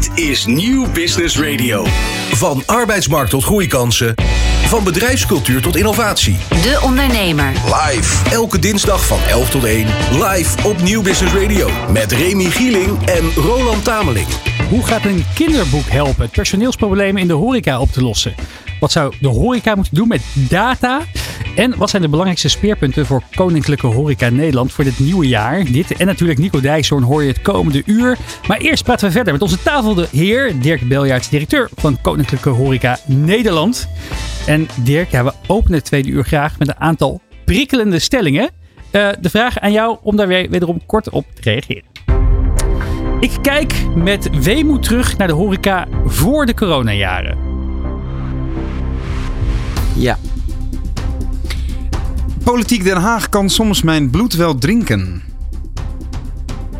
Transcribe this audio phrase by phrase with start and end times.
[0.00, 1.84] Dit is Nieuw Business Radio.
[2.30, 4.14] Van arbeidsmarkt tot groeikansen.
[4.66, 6.36] Van bedrijfscultuur tot innovatie.
[6.48, 7.52] De Ondernemer.
[7.64, 8.30] Live.
[8.30, 9.86] Elke dinsdag van 11 tot 1.
[10.12, 11.70] Live op Nieuw Business Radio.
[11.92, 14.26] Met Remy Gieling en Roland Tameling.
[14.68, 18.34] Hoe gaat een kinderboek helpen het personeelsproblemen in de horeca op te lossen?
[18.80, 21.00] Wat zou de horeca moeten doen met data?
[21.56, 25.64] En wat zijn de belangrijkste speerpunten voor Koninklijke Horeca Nederland voor dit nieuwe jaar?
[25.64, 28.16] Dit en natuurlijk Nico Dijkshoorn hoor je het komende uur.
[28.48, 32.48] Maar eerst praten we verder met onze tafel de heer Dirk Beljaerts, directeur van Koninklijke
[32.48, 33.88] Horeca Nederland.
[34.46, 38.50] En Dirk, we openen het tweede uur graag met een aantal prikkelende stellingen.
[38.92, 41.84] Uh, de vraag aan jou om daar weer wederom kort op te reageren.
[43.20, 47.38] Ik kijk met weemoed terug naar de horeca voor de coronajaren.
[49.96, 50.18] Ja.
[52.44, 55.22] Politiek Den Haag kan soms mijn bloed wel drinken.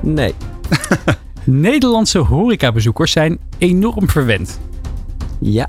[0.00, 0.34] Nee.
[1.44, 4.60] Nederlandse horecabezoekers zijn enorm verwend.
[5.38, 5.68] Ja.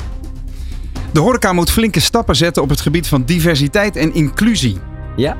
[1.11, 4.77] De horeca moet flinke stappen zetten op het gebied van diversiteit en inclusie.
[5.15, 5.37] Ja.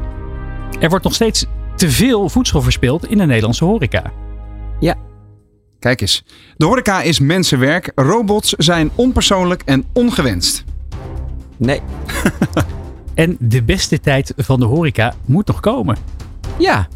[0.79, 4.11] Er wordt nog steeds te veel voedsel verspild in de Nederlandse horeca.
[4.79, 4.95] Ja.
[5.79, 6.23] Kijk eens.
[6.57, 7.91] De horeca is mensenwerk.
[7.95, 10.63] Robots zijn onpersoonlijk en ongewenst.
[11.57, 11.81] Nee.
[13.13, 15.97] en de beste tijd van de horeca moet nog komen.
[16.59, 16.87] Ja.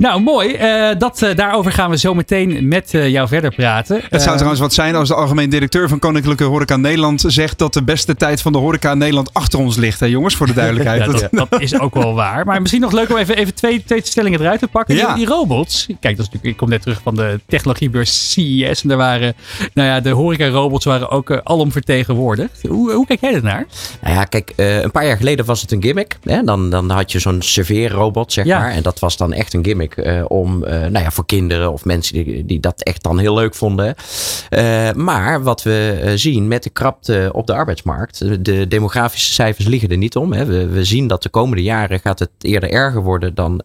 [0.00, 0.54] Nou, mooi.
[0.54, 4.00] Uh, dat, uh, daarover gaan we zo meteen met uh, jou verder praten.
[4.08, 7.74] Het zou trouwens wat zijn als de algemeen directeur van Koninklijke Horeca Nederland zegt dat
[7.74, 10.00] de beste tijd van de horeca Nederland achter ons ligt.
[10.00, 11.00] Hè, jongens, voor de duidelijkheid.
[11.04, 12.46] ja, dat, dat, is ook wel waar.
[12.46, 14.94] Maar misschien nog leuk om even, even twee, twee stellingen eruit te pakken.
[14.94, 15.06] Ja.
[15.06, 15.86] Die, die, robots.
[15.86, 18.82] Kijk, dat is natuurlijk, ik kom net terug van de technologiebeurs CES.
[18.82, 19.34] En daar waren,
[19.74, 22.60] nou ja, de horeca-robots waren ook alom vertegenwoordigd.
[22.68, 23.66] Hoe, hoe kijk jij ernaar?
[24.02, 26.18] Nou ja, kijk, een paar jaar geleden was het een gimmick.
[26.22, 26.42] Hè?
[26.42, 28.70] Dan, dan had je zo'n serveerrobot, zeg maar.
[28.70, 29.89] En dat was dan echt een gimmick.
[29.96, 33.34] Uh, om, uh, nou ja, voor kinderen of mensen die, die dat echt dan heel
[33.34, 33.94] leuk vonden.
[34.50, 39.88] Uh, maar wat we zien met de krapte op de arbeidsmarkt, de demografische cijfers liggen
[39.88, 40.32] er niet om.
[40.32, 40.44] Hè.
[40.44, 43.64] We, we zien dat de komende jaren gaat het eerder erger worden dan,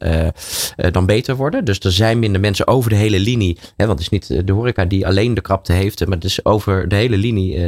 [0.91, 1.65] dan beter worden.
[1.65, 3.57] Dus er zijn minder mensen over de hele linie.
[3.77, 6.87] Hè, want het is niet de horeca die alleen de krapte heeft, maar dus over
[6.87, 7.59] de hele linie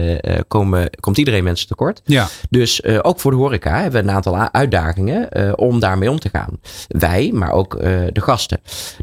[0.48, 2.02] komen, komt iedereen mensen tekort.
[2.06, 2.28] Ja.
[2.50, 6.60] Dus ook voor de horeca hebben we een aantal uitdagingen om daarmee om te gaan.
[6.88, 8.46] Wij, maar ook de gasten.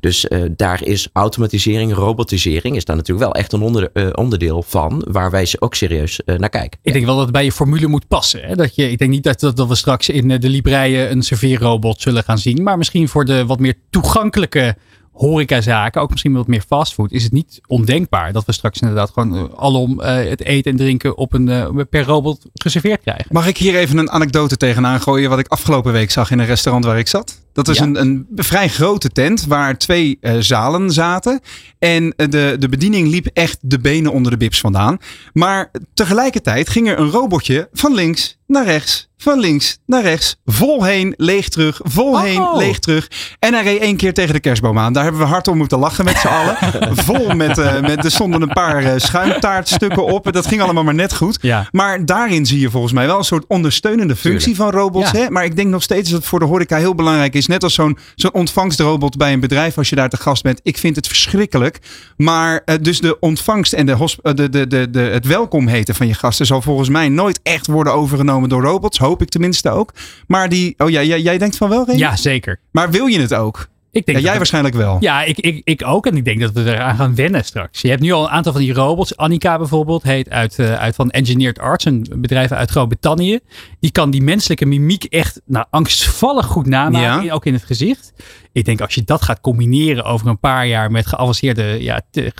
[0.00, 4.62] Dus uh, daar is automatisering, robotisering, is daar natuurlijk wel echt een onder, uh, onderdeel
[4.62, 6.78] van, waar wij ook serieus uh, naar kijken.
[6.82, 8.42] Ik denk wel dat het bij je formule moet passen.
[8.42, 8.56] Hè?
[8.56, 12.00] Dat je, ik denk niet dat, dat, dat we straks in de libreien een serveerrobot
[12.00, 14.76] zullen gaan zien, maar misschien voor de wat meer toegankelijke
[15.14, 19.56] horecazaken, ook misschien wat meer fastfood, is het niet ondenkbaar dat we straks inderdaad gewoon
[19.56, 23.26] alom uh, het eten en drinken op een uh, per robot geserveerd krijgen.
[23.30, 26.46] Mag ik hier even een anekdote tegenaan gooien wat ik afgelopen week zag in een
[26.46, 27.42] restaurant waar ik zat?
[27.52, 27.82] Dat ja.
[27.82, 31.40] een, een vrij grote tent waar twee uh, zalen zaten.
[31.78, 34.98] En de, de bediening liep echt de benen onder de bips vandaan.
[35.32, 40.84] Maar tegelijkertijd ging er een robotje van links naar rechts, van links naar rechts, vol
[40.84, 42.22] heen, leeg terug, vol oh.
[42.22, 43.10] heen, leeg terug.
[43.38, 44.92] En hij reed één keer tegen de kerstboom aan.
[44.92, 46.56] Daar hebben we hard om moeten lachen met z'n allen.
[47.06, 50.32] vol met, uh, met, er stonden een paar uh, schuimtaartstukken op.
[50.32, 51.38] Dat ging allemaal maar net goed.
[51.40, 51.68] Ja.
[51.70, 54.72] Maar daarin zie je volgens mij wel een soort ondersteunende functie Tuurlijk.
[54.72, 55.10] van robots.
[55.10, 55.18] Ja.
[55.18, 55.30] Hè?
[55.30, 57.46] Maar ik denk nog steeds dat het voor de horeca heel belangrijk is.
[57.46, 60.60] Net als zo'n zo'n ontvangstrobot bij een bedrijf als je daar te gast bent.
[60.62, 61.78] Ik vind het verschrikkelijk.
[62.16, 66.06] Maar uh, dus de ontvangst en de, de, de, de, de, het welkom heten van
[66.06, 68.98] je gasten zal volgens mij nooit echt worden overgenomen door robots.
[69.14, 69.92] Hoop ik tenminste ook.
[70.26, 71.98] Maar die, oh ja, jij, jij denkt van wel, Reen?
[71.98, 72.60] Ja, zeker.
[72.70, 73.68] Maar wil je het ook?
[73.94, 74.96] Ik denk ja, jij waarschijnlijk wel.
[75.00, 76.06] Ja, ik, ik, ik ook.
[76.06, 77.80] En ik denk dat we eraan gaan wennen straks.
[77.80, 79.16] Je hebt nu al een aantal van die robots.
[79.16, 83.38] Annika bijvoorbeeld heet uit, uh, uit van Engineered Arts, een bedrijf uit Groot-Brittannië.
[83.80, 87.32] Die kan die menselijke mimiek echt nou, angstvallig goed namaken, ja.
[87.32, 88.12] ook in het gezicht.
[88.52, 92.32] Ik denk als je dat gaat combineren over een paar jaar met geavanceerde ja, te,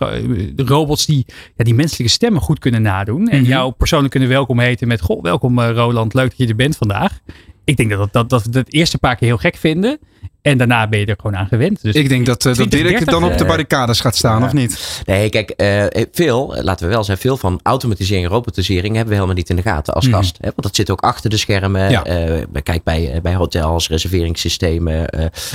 [0.56, 1.26] robots die
[1.56, 3.28] ja, die menselijke stemmen goed kunnen nadoen.
[3.28, 3.52] En mm -hmm.
[3.52, 6.76] jou persoonlijk kunnen welkom heten met, goh, welkom uh, Roland, leuk dat je er bent
[6.76, 7.20] vandaag.
[7.64, 9.98] Ik denk dat, dat, dat we het eerste paar keer heel gek vinden.
[10.42, 11.82] En daarna ben je er gewoon aan gewend.
[11.82, 14.46] Dus ik denk dat, uh, dat Dirk dan op de barricades gaat staan, ja.
[14.46, 15.02] of niet?
[15.04, 19.14] Nee, kijk, uh, veel, laten we wel zeggen, veel van automatisering en robotisering hebben we
[19.14, 20.14] helemaal niet in de gaten als Mhm.
[20.14, 20.20] mm.
[20.20, 20.36] gast.
[20.36, 20.44] Hè?
[20.48, 21.90] Want dat zit ook achter de schermen.
[21.90, 22.28] Ja.
[22.28, 25.08] Uh, kijk bij, bij hotels, reserveringssystemen,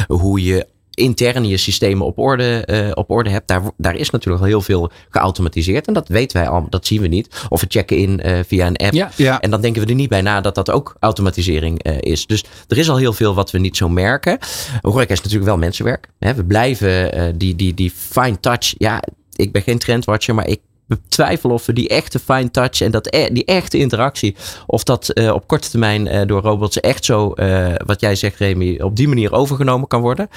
[0.08, 0.68] hoe je
[1.00, 4.62] intern je systemen op orde, uh, op orde hebt, daar, daar is natuurlijk al heel
[4.62, 5.88] veel geautomatiseerd.
[5.88, 7.46] En dat weten wij al, dat zien we niet.
[7.50, 8.94] Of we checken in uh, via een app.
[8.94, 9.42] Ja, ja.
[9.42, 12.26] En dan denken we er niet bij na dat dat ook automatisering uh, is.
[12.26, 14.38] Dus er is al heel veel wat we niet zo merken.
[14.82, 16.08] Horeca is natuurlijk wel mensenwerk.
[16.20, 16.34] Hè?
[16.34, 18.74] We blijven die, die, die fine touch.
[18.78, 19.04] Ja,
[19.36, 23.14] ik ben geen trendwatcher, maar ik betwijfel of we die echte fine touch en dat,
[23.14, 27.34] e- die echte interactie, of dat uh, op korte termijn uh, door robots echt zo,
[27.36, 30.28] uh, wat jij zegt Remy, op die manier overgenomen kan worden.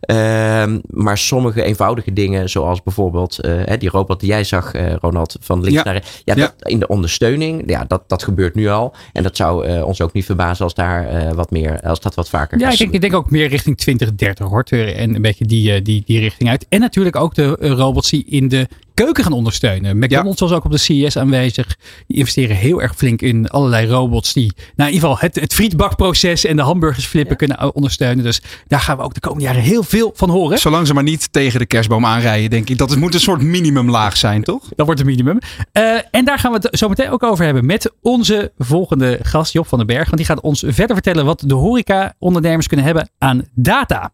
[0.00, 3.38] Ehm, maar sommige eenvoudige dingen, zoals bijvoorbeeld
[3.78, 5.82] die robot die jij zag, Ronald, van links ja.
[5.84, 6.22] naar rechts.
[6.24, 8.94] Ja, Dat, in de ondersteuning, ja, dat, dat gebeurt nu al.
[9.12, 12.58] En dat zou ons ook niet verbazen als daar wat meer, als dat wat vaker
[12.58, 14.64] Ja, ik denk, ik denk, ook meer richting 2030 hoor.
[14.70, 16.66] En een beetje die, die, die richting uit.
[16.68, 18.68] En natuurlijk ook de robots die in de
[19.04, 19.98] keuken gaan ondersteunen.
[19.98, 21.76] McDonald's was ook op de CES aanwezig.
[22.06, 25.54] Die investeren heel erg flink in allerlei robots die, nou in ieder geval het, het
[25.54, 28.24] frietbakproces en de hamburgers flippen kunnen ondersteunen.
[28.24, 30.58] Dus daar gaan we ook de komende jaren heel veel van horen.
[30.58, 32.78] Zolang ze maar niet tegen de kerstboom aanrijden, denk ik.
[32.78, 34.62] Dat het moet een soort minimumlaag zijn, toch?
[34.76, 35.38] Dat wordt een minimum.
[35.72, 39.52] Uh, en daar gaan we het zo meteen ook over hebben met onze volgende gast,
[39.52, 40.04] Job van den Berg.
[40.04, 44.12] Want die gaat ons verder vertellen wat de horeca-ondernemers kunnen hebben aan data.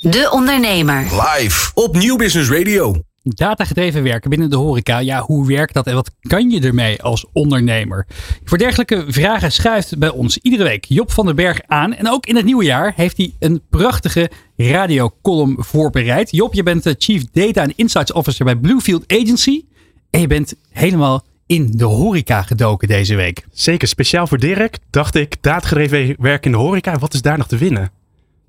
[0.00, 1.00] De Ondernemer.
[1.00, 3.02] Live op Nieuw Business Radio.
[3.26, 4.98] Datagedreven werken binnen de horeca.
[4.98, 8.06] Ja, hoe werkt dat en wat kan je ermee als ondernemer?
[8.44, 11.94] Voor dergelijke vragen schuift bij ons iedere week Job van den Berg aan.
[11.94, 16.30] En ook in het nieuwe jaar heeft hij een prachtige radiocolumn voorbereid.
[16.30, 19.64] Job, je bent de Chief Data and Insights Officer bij Bluefield Agency.
[20.10, 23.46] En je bent helemaal in de horeca gedoken deze week.
[23.52, 27.46] Zeker, speciaal voor Dirk dacht ik, datagedreven werken in de horeca, wat is daar nog
[27.46, 27.90] te winnen?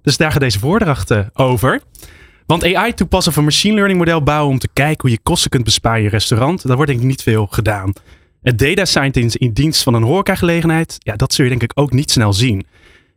[0.01, 1.81] Dus daar gaat deze voordracht eh, over.
[2.45, 5.49] Want AI toepassen of een machine learning model bouwen om te kijken hoe je kosten
[5.49, 7.93] kunt besparen in je restaurant, daar wordt denk ik niet veel gedaan.
[8.41, 11.91] Het data scientist in dienst van een horecagelegenheid, ja, dat zul je denk ik ook
[11.91, 12.65] niet snel zien.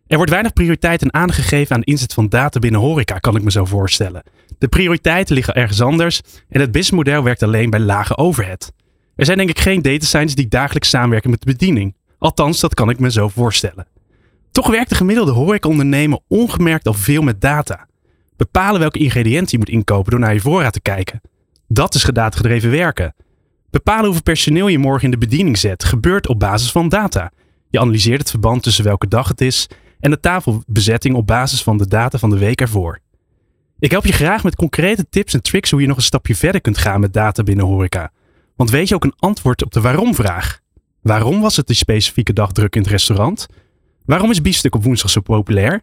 [0.07, 3.43] Er wordt weinig prioriteit en aangegeven aan de inzet van data binnen horeca, kan ik
[3.43, 4.23] me zo voorstellen.
[4.59, 8.73] De prioriteiten liggen ergens anders en het businessmodel werkt alleen bij lage overhead.
[9.17, 11.95] Er zijn denk ik geen data scientists die dagelijks samenwerken met de bediening.
[12.19, 13.87] Althans, dat kan ik me zo voorstellen.
[14.51, 17.87] Toch werkt de gemiddelde horecaondernemer ongemerkt al veel met data.
[18.39, 21.21] Bepalen welke ingrediënten je moet inkopen door naar je voorraad te kijken.
[21.69, 23.15] Dat is gedreven werken.
[23.71, 27.33] Bepalen hoeveel personeel je morgen in de bediening zet gebeurt op basis van data.
[27.71, 29.67] Je analyseert het verband tussen welke dag het is
[30.01, 33.01] en de tafelbezetting op basis van de data van de week ervoor.
[33.79, 36.61] Ik help je graag met concrete tips en tricks hoe je nog een stapje verder
[36.61, 38.11] kunt gaan met data binnen horeca.
[38.57, 40.61] Want weet je ook een antwoord op de waarom-vraag?
[41.03, 43.47] Waarom was het die specifieke dag druk in het restaurant?
[44.05, 45.83] Waarom is biefstuk op woensdag zo populair?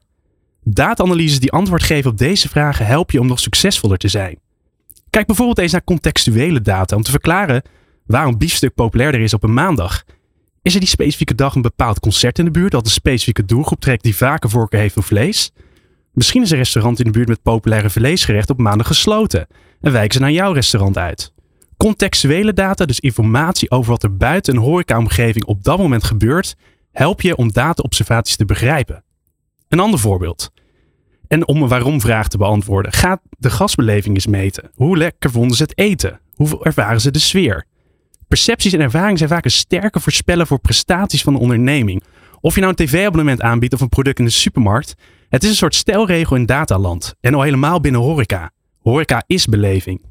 [0.67, 4.39] Data-analyses die antwoord geven op deze vragen helpen je om nog succesvoller te zijn.
[5.09, 7.61] Kijk bijvoorbeeld eens naar contextuele data om te verklaren
[8.05, 10.03] waarom biefstuk populairder is op een maandag.
[10.61, 13.79] Is er die specifieke dag een bepaald concert in de buurt dat een specifieke doelgroep
[13.79, 15.51] trekt die vaker voorkeur heeft voor vlees?
[16.11, 19.47] Misschien is een restaurant in de buurt met populaire vleesgerecht op maandag gesloten
[19.81, 21.33] en wijken ze naar jouw restaurant uit.
[21.77, 26.55] Contextuele data, dus informatie over wat er buiten een horecaomgeving op dat moment gebeurt,
[26.91, 29.03] help je om dataobservaties te begrijpen.
[29.67, 30.53] Een ander voorbeeld.
[31.35, 34.71] En om een waarom-vraag te beantwoorden, ga de gasbeleving eens meten.
[34.73, 36.19] Hoe lekker vonden ze het eten?
[36.33, 37.65] Hoe ervaren ze de sfeer?
[38.27, 42.03] Percepties en ervaringen zijn vaak een sterke voorspeller voor prestaties van de onderneming.
[42.41, 44.93] Of je nou een tv-abonnement aanbiedt of een product in de supermarkt.
[45.29, 47.15] Het is een soort stelregel in dataland.
[47.21, 48.51] En al helemaal binnen horeca.
[48.79, 50.05] Horeca is beleving.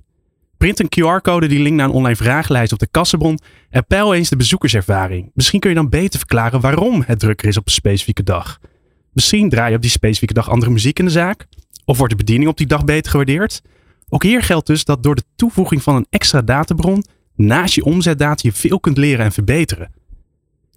[0.56, 3.38] Print een QR-code die linkt naar een online vragenlijst op de kassenbon
[3.70, 5.30] en peil eens de bezoekerservaring.
[5.34, 8.58] Misschien kun je dan beter verklaren waarom het drukker is op een specifieke dag.
[9.14, 11.46] Misschien draai je op die specifieke dag andere muziek in de zaak.
[11.84, 13.62] Of wordt de bediening op die dag beter gewaardeerd.
[14.08, 17.04] Ook hier geldt dus dat door de toevoeging van een extra databron
[17.36, 19.92] naast je omzetdata je veel kunt leren en verbeteren.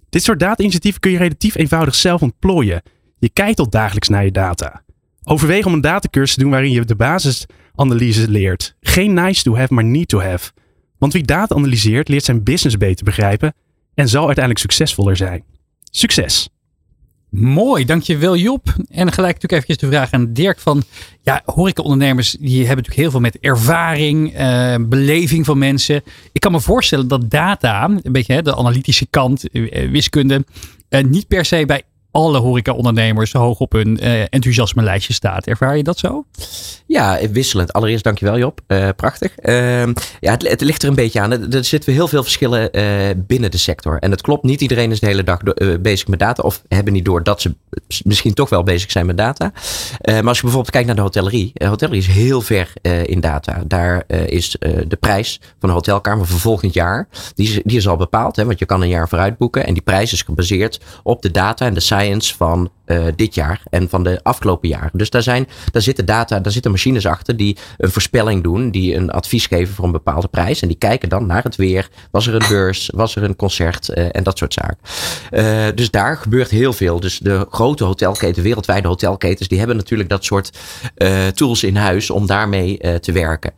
[0.08, 2.82] Dit soort data-initiatieven kun je relatief eenvoudig zelf ontplooien.
[3.18, 4.82] Je kijkt al dagelijks naar je data.
[5.24, 8.76] Overweeg om een datacursus te doen waarin je de basisanalyse leert.
[8.80, 10.50] Geen nice to have, maar need to have.
[10.98, 13.54] Want wie data analyseert, leert zijn business beter begrijpen
[13.94, 15.44] en zal uiteindelijk succesvoller zijn.
[15.90, 16.48] Succes!
[17.30, 18.66] Mooi, dankjewel Job.
[18.88, 20.82] En gelijk natuurlijk eventjes de vraag aan Dirk van,
[21.22, 26.02] ja, horecaondernemers die hebben natuurlijk heel veel met ervaring, uh, beleving van mensen.
[26.32, 30.44] Ik kan me voorstellen dat data, een beetje hè, de analytische kant, uh, wiskunde,
[30.90, 35.46] uh, niet per se bij alle horecaondernemers hoog op hun uh, enthousiasme lijstje staat.
[35.46, 36.24] Ervaar je dat zo?
[36.86, 37.72] Ja, wisselend.
[37.72, 38.60] Allereerst dankjewel Job.
[38.68, 39.32] Uh, prachtig.
[39.42, 39.82] Uh,
[40.20, 41.32] ja, het, het, ligt er een beetje aan.
[41.32, 43.98] Er, er zitten heel veel verschillen uh, binnen de sector.
[43.98, 45.40] En het klopt, niet iedereen is de hele dag
[45.80, 46.42] bezig met data.
[46.42, 47.54] Of hebben niet door dat ze
[48.04, 49.52] misschien toch wel bezig zijn met data.
[50.04, 51.52] maar als je bijvoorbeeld kijkt naar de hotellerie.
[51.54, 52.72] hotellerie is heel ver
[53.04, 53.62] in data.
[53.66, 57.08] Daar is de prijs van de hotelkamer voor volgend jaar.
[57.34, 58.36] Die is, die is al bepaald.
[58.36, 59.66] Hè, want je kan een jaar vooruit boeken.
[59.66, 61.97] En die prijs is gebaseerd op de data en de cijfers
[62.36, 64.90] van uh, dit jaar en van de afgelopen jaren.
[64.92, 68.94] Dus daar, zijn, daar zitten data, daar zitten machines achter die een voorspelling doen, die
[68.94, 70.62] een advies geven voor een bepaalde prijs.
[70.62, 71.88] En die kijken dan naar het weer.
[72.10, 72.90] Was er een beurs?
[72.94, 73.88] Was er een concert?
[73.88, 74.78] Uh, en dat soort zaken.
[75.30, 77.00] Uh, dus daar gebeurt heel veel.
[77.00, 80.58] Dus de grote hotelketen, wereldwijde hotelketens, die hebben natuurlijk dat soort
[81.34, 83.52] tools in huis om daarmee te werken.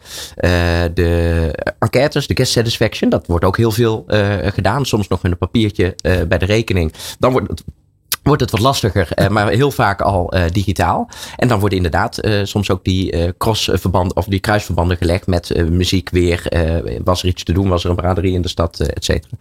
[0.94, 4.04] de enquêtes, de guest satisfaction, dat wordt ook heel veel
[4.42, 4.86] gedaan.
[4.86, 5.94] Soms nog met een papiertje
[6.28, 6.92] bij de rekening.
[7.18, 7.64] Dan wordt het
[8.22, 11.08] wordt het wat lastiger, eh, maar heel vaak al uh, digitaal.
[11.36, 16.10] En dan worden inderdaad uh, soms ook die crossverbanden of die kruisverbanden gelegd met muziek
[16.10, 16.42] weer.
[17.04, 19.36] was er iets te doen, was er een braderie in de stad, et cetera.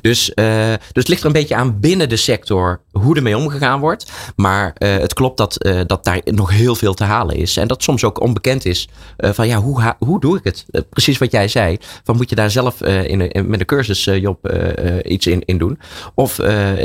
[0.00, 4.12] Dus, dus het ligt er een beetje aan binnen de sector hoe ermee omgegaan wordt.
[4.36, 7.56] Maar het klopt dat, dat daar nog heel veel te halen is.
[7.56, 10.66] En dat soms ook onbekend is van ja, hoe, hoe doe ik het?
[10.90, 11.78] precies wat jij zei.
[12.04, 14.52] Van moet je daar zelf in, in, met een cursus, Job,
[15.02, 15.78] iets in, in doen?
[16.14, 16.36] Of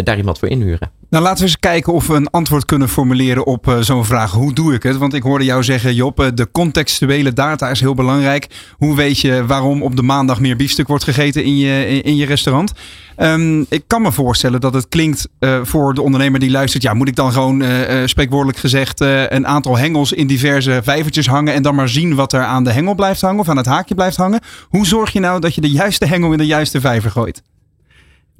[0.03, 0.98] daar iemand voor inhuren?
[1.09, 4.31] Nou, laten we eens kijken of we een antwoord kunnen formuleren op uh, zo'n vraag.
[4.31, 4.97] Hoe doe ik het?
[4.97, 8.47] Want ik hoorde jou zeggen, Job, uh, de contextuele data is heel belangrijk.
[8.77, 12.25] Hoe weet je waarom op de maandag meer biefstuk wordt gegeten in je, in, je
[12.25, 12.73] restaurant?
[13.17, 16.83] Um, ik kan me voorstellen dat het klinkt uh, voor de ondernemer die luistert.
[16.83, 17.63] Ja, moet ik dan gewoon
[18.05, 22.43] spreekwoordelijk gezegd een aantal hengels in diverse vijvertjes hangen en dan maar zien wat er
[22.43, 24.41] aan de hengel blijft hangen of aan het haakje blijft hangen?
[24.69, 27.41] Hoe zorg je nou dat je de juiste hengel in de juiste vijver gooit?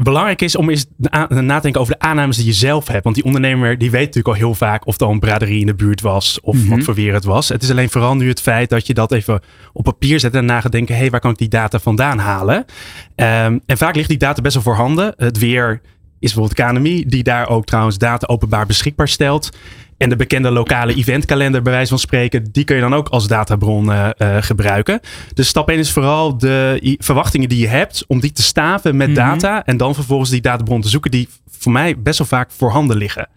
[0.04, 3.04] Belangrijk is om eens na te denken over de aannames die je zelf hebt.
[3.04, 5.76] Want die ondernemer die weet natuurlijk al heel vaak of er een braderie in de
[5.76, 6.40] buurt was.
[6.42, 6.82] Of wat mhm.
[6.82, 7.50] voor weer het was.
[7.50, 9.42] Het is alleen vooral nu het feit dat je dat even
[9.74, 10.96] op papier zet en na gaat denken.
[10.96, 12.56] Hé, hey, waar kan ik die data vandaan halen?
[12.56, 15.14] Um, en vaak ligt die data best wel voorhanden.
[15.18, 15.82] Het weer
[16.20, 19.50] is bijvoorbeeld KNMI, die daar ook trouwens data openbaar beschikbaar stelt.
[19.98, 23.28] En de bekende lokale eventkalender, bij wijze van spreken, die kun je dan ook als
[23.28, 24.10] databron uh,
[24.40, 25.00] gebruiken.
[25.34, 29.08] Dus stap 1 is vooral de verwachtingen die je hebt, om die te staven met
[29.08, 29.18] mhm.
[29.18, 29.66] data.
[29.66, 33.30] En dan vervolgens die databron te zoeken, die voor mij best wel vaak voorhanden liggen.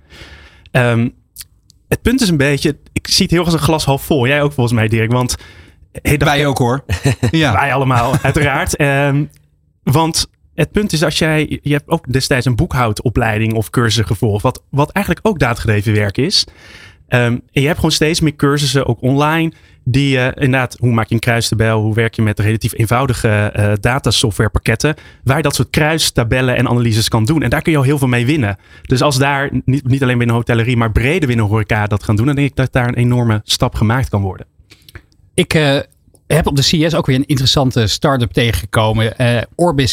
[0.73, 1.15] Um,
[1.89, 4.27] het punt is een beetje, ik zie het heel als een glas half vol.
[4.27, 5.13] Jij ook volgens mij, Dirk.
[5.13, 5.37] Want
[5.93, 6.85] hey, wij ook hoor.
[7.31, 7.53] ja.
[7.53, 8.81] Wij allemaal, uiteraard.
[8.81, 9.31] Um,
[9.83, 14.43] want het punt is, als jij, je hebt ook destijds een boekhoudopleiding of cursussen gevolgd,
[14.43, 16.47] wat, wat eigenlijk ook daadgedreven werk is.
[17.09, 19.53] Um, en je hebt gewoon steeds meer cursussen, ook online,
[19.85, 23.73] die uh, inderdaad, hoe maak je een kruistabel, hoe werk je met relatief eenvoudige uh,
[23.81, 24.95] datasoftwarepakketten,
[25.25, 27.43] waar je dat soort kruistabellen en analyses kan doen.
[27.43, 28.57] En daar kun je al heel veel mee winnen.
[28.83, 32.27] Dus als daar niet, niet alleen binnen hotellerie, maar breder binnen horeca dat gaan doen,
[32.27, 34.47] dan denk ik dat daar een enorme stap gemaakt kan worden.
[35.35, 35.79] Ik uh,
[36.35, 39.15] heb op de CS ook weer een interessante start-up tegengekomen.
[39.19, 39.41] Uh,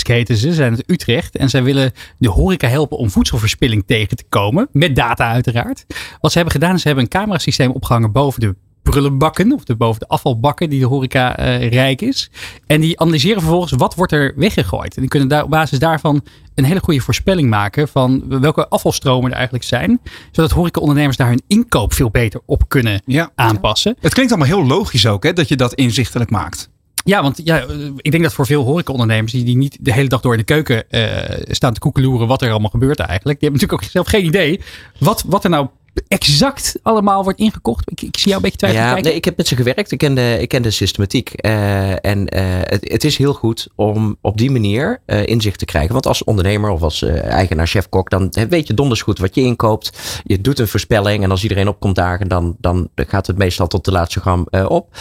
[0.04, 1.38] heten ze, zijn uit Utrecht.
[1.38, 4.68] En zij willen de horeca helpen om voedselverspilling tegen te komen.
[4.72, 5.86] Met data uiteraard.
[6.20, 8.56] Wat ze hebben gedaan is ze hebben een camerasysteem opgehangen boven de
[8.90, 12.30] prullenbakken of de, boven de afvalbakken die de horeca uh, rijk is.
[12.68, 14.96] En die analyseren vervolgens wat wordt er weggegooid.
[14.96, 16.22] En die kunnen daar, op basis daarvan
[16.56, 20.00] een hele goede voorspelling maken van welke afvalstromen er eigenlijk zijn.
[20.32, 23.02] Zodat horecaondernemers daar hun inkoop veel beter op kunnen
[23.36, 23.96] aanpassen.
[24.00, 26.70] Het klinkt allemaal heel logisch ook hè, dat je dat inzichtelijk maakt.
[27.04, 27.66] Ja, want ja,
[27.98, 30.46] ik denk dat voor veel horecaondernemers die, die niet de hele dag door in de
[30.46, 31.06] keuken uh,
[31.48, 33.40] staan te koekeloeren wat er allemaal gebeurt eigenlijk.
[33.40, 34.62] Die hebben natuurlijk ook zelf geen idee
[35.00, 35.68] wat, wat er nou
[36.08, 37.92] exact allemaal wordt ingekocht?
[37.92, 38.96] Ik, ik zie jou een beetje twijfelen.
[38.96, 39.92] Ja, nee, ik heb met ze gewerkt.
[39.92, 41.34] Ik ken de, ik ken de systematiek.
[41.46, 45.66] Uh, en uh, het, het, is heel goed om op die manier uh, inzicht te
[45.66, 45.92] krijgen.
[45.92, 50.00] Want als ondernemer of als eigenaar, chef-kok, dan weet je donders goed wat je inkoopt.
[50.24, 53.86] Je doet een voorspelling en als iedereen opkomt dagen, dan, dan gaat het meestal tot
[53.86, 54.98] de laatste gram op.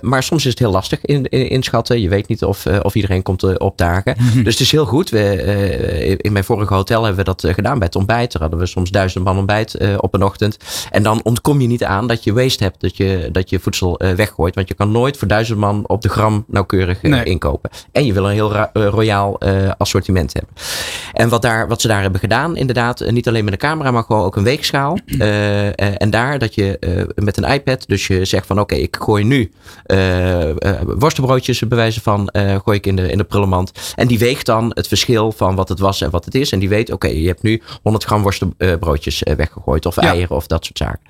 [0.00, 2.00] maar soms is het heel lastig in, in, inschatten.
[2.00, 4.14] Je weet niet of, of iedereen komt opdagen.
[4.26, 5.10] Mm Dus het is heel goed.
[5.10, 8.32] We, in mijn vorige hotel hebben we dat gedaan bij het ontbijt.
[8.32, 10.56] Daar hadden we soms duizend man ontbijt op een ochtend.
[10.90, 14.04] En dan ontkom je niet aan dat je waste hebt, dat je, dat je voedsel
[14.04, 14.54] uh, weggooit.
[14.54, 17.70] Want je kan nooit voor duizend man op de gram nauwkeurig uh, inkopen.
[17.92, 19.40] En je wil een heel uh, royaal
[19.78, 20.52] assortiment hebben.
[21.12, 24.02] En wat, daar, wat ze daar hebben gedaan, inderdaad, niet alleen met een camera, maar
[24.02, 24.98] gewoon ook een weegschaal.
[25.76, 26.78] en daar dat je
[27.14, 29.50] met een iPad, dus je zegt van oké, okay, ik gooi nu
[30.98, 32.30] worstenbroodjes bij wijze van,
[32.64, 33.72] gooi ik in de, in de prullenmand.
[33.94, 36.52] En die weegt dan het verschil van wat het was en wat het is.
[36.52, 39.85] En die weet, oké, okay, je hebt nu 100 gram worstenbroodjes weggegooid.
[39.86, 41.00] Of of eieren of dat soort zaken.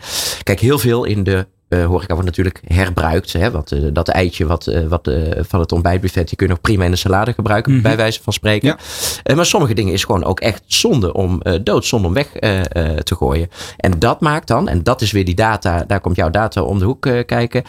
[0.42, 3.33] Kijk, heel veel in de uh, horeca wordt natuurlijk herbruikt.
[3.33, 3.50] Hè?
[3.50, 6.85] Want, uh, dat eitje wat, uh, wat, van het ontbijtbuffet, die kun je nog prima
[6.85, 7.88] in de salade gebruiken, mm -hmm.
[7.88, 8.76] bij wijze van spreken.
[9.25, 9.35] Ja.
[9.35, 12.26] maar sommige dingen is gewoon ook echt zonde om doodzonde om weg
[13.02, 13.49] te gooien.
[13.76, 16.78] En dat maakt dan, en dat is weer die data, daar komt jouw data om
[16.78, 17.62] de hoek kijken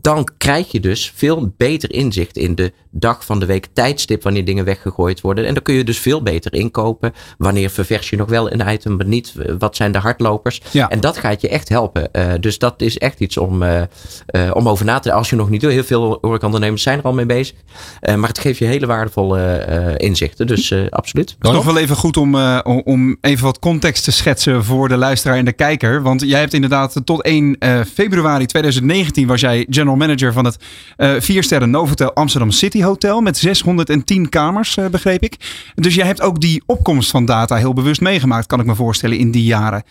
[0.00, 4.44] dan krijg je dus veel beter inzicht in de dag van de week tijdstip wanneer
[4.44, 5.46] dingen weggegooid worden.
[5.46, 7.12] En dan kun je dus veel beter inkopen.
[7.38, 9.34] Wanneer ververs je nog wel een item, maar niet.
[9.58, 10.60] Wat zijn de hardlopers?
[10.70, 10.88] Ja.
[10.88, 12.12] En dat gaat je echt helpen.
[12.12, 13.80] Eh, dus dat is echt iets om, eh,
[14.26, 15.18] eh, om over na te denken.
[15.18, 17.56] Als je nog niet doet, heel veel horecaondernemers zijn er al mee bezig.
[18.00, 20.46] Eh, maar het geeft je hele waardevolle eh, inzichten.
[20.46, 21.34] Dus eh, absoluut.
[21.38, 24.88] Het is nog wel even goed om, eh, om- even wat context te schetsen voor
[24.88, 26.02] de luisteraar en de kijker.
[26.02, 30.56] Want jij hebt inderdaad tot 1 eh, februari 2019 was jij general manager van het
[30.96, 35.36] eh vier sterren Novotel Amsterdam City Hotel met 610 kamers, eh, begreep ik.
[35.74, 39.18] Dus jij hebt ook die opkomst van data heel bewust meegemaakt, kan ik me voorstellen,
[39.18, 39.82] in die jaren.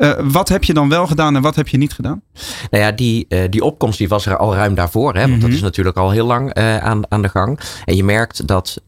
[0.00, 2.22] Eh, wat heb je dan wel gedaan en wat heb je niet gedaan?
[2.70, 5.14] Nou ja, die, eh, die opkomst die was er al ruim daarvoor.
[5.14, 5.28] Hè?
[5.28, 7.60] Want dat is natuurlijk al heel lang eh, aan, aan de gang.
[7.84, 8.82] En je merkt dat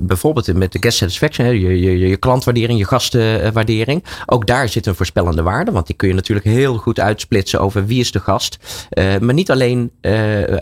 [0.00, 4.04] bijvoorbeeld met de guest satisfaction, hè, je, je, je klantwaardering, je gastenwaardering.
[4.26, 5.70] Ook daar zit een voorspellende waarde.
[5.70, 8.58] Want die kun je natuurlijk heel goed uitsplitsen over wie is de gast.
[9.20, 9.90] Maar niet alleen,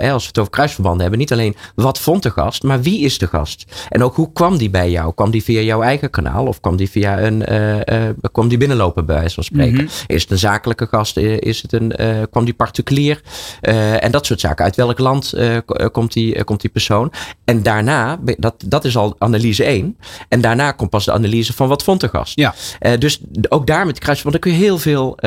[0.01, 3.19] als we het over kruisverbanden hebben, niet alleen wat vond de gast, maar wie is
[3.19, 3.87] de gast?
[3.89, 5.15] En ook hoe kwam die bij jou?
[5.15, 7.45] Kwam die via jouw eigen kanaal of kwam die via een,
[8.33, 9.29] kwam die binnenlopen bij
[9.63, 9.89] spreken?
[10.07, 11.17] Is het een zakelijke gast?
[11.17, 13.21] Eh, Is het een, eh, kwam die particulier?
[13.61, 14.65] Eh, en dat soort zaken.
[14.65, 15.35] Uit welk land
[15.93, 17.13] komt, die, komt die persoon?
[17.45, 19.97] En daarna, dat, dat is al analyse 1.
[20.29, 22.37] En daarna komt pas de analyse van wat vond de gast.
[22.41, 22.55] Ja.
[22.99, 25.21] Dus ook daar met de kruisverband kun je heel veel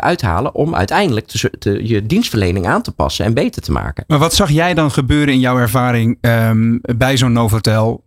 [0.00, 4.04] uithalen om uiteindelijk te, zo- te- je dienstverlening aan te passen en beter te maken.
[4.06, 8.04] Maar wat zag jij dan gebeuren in jouw ervaring ehm, bij zo'n Novotel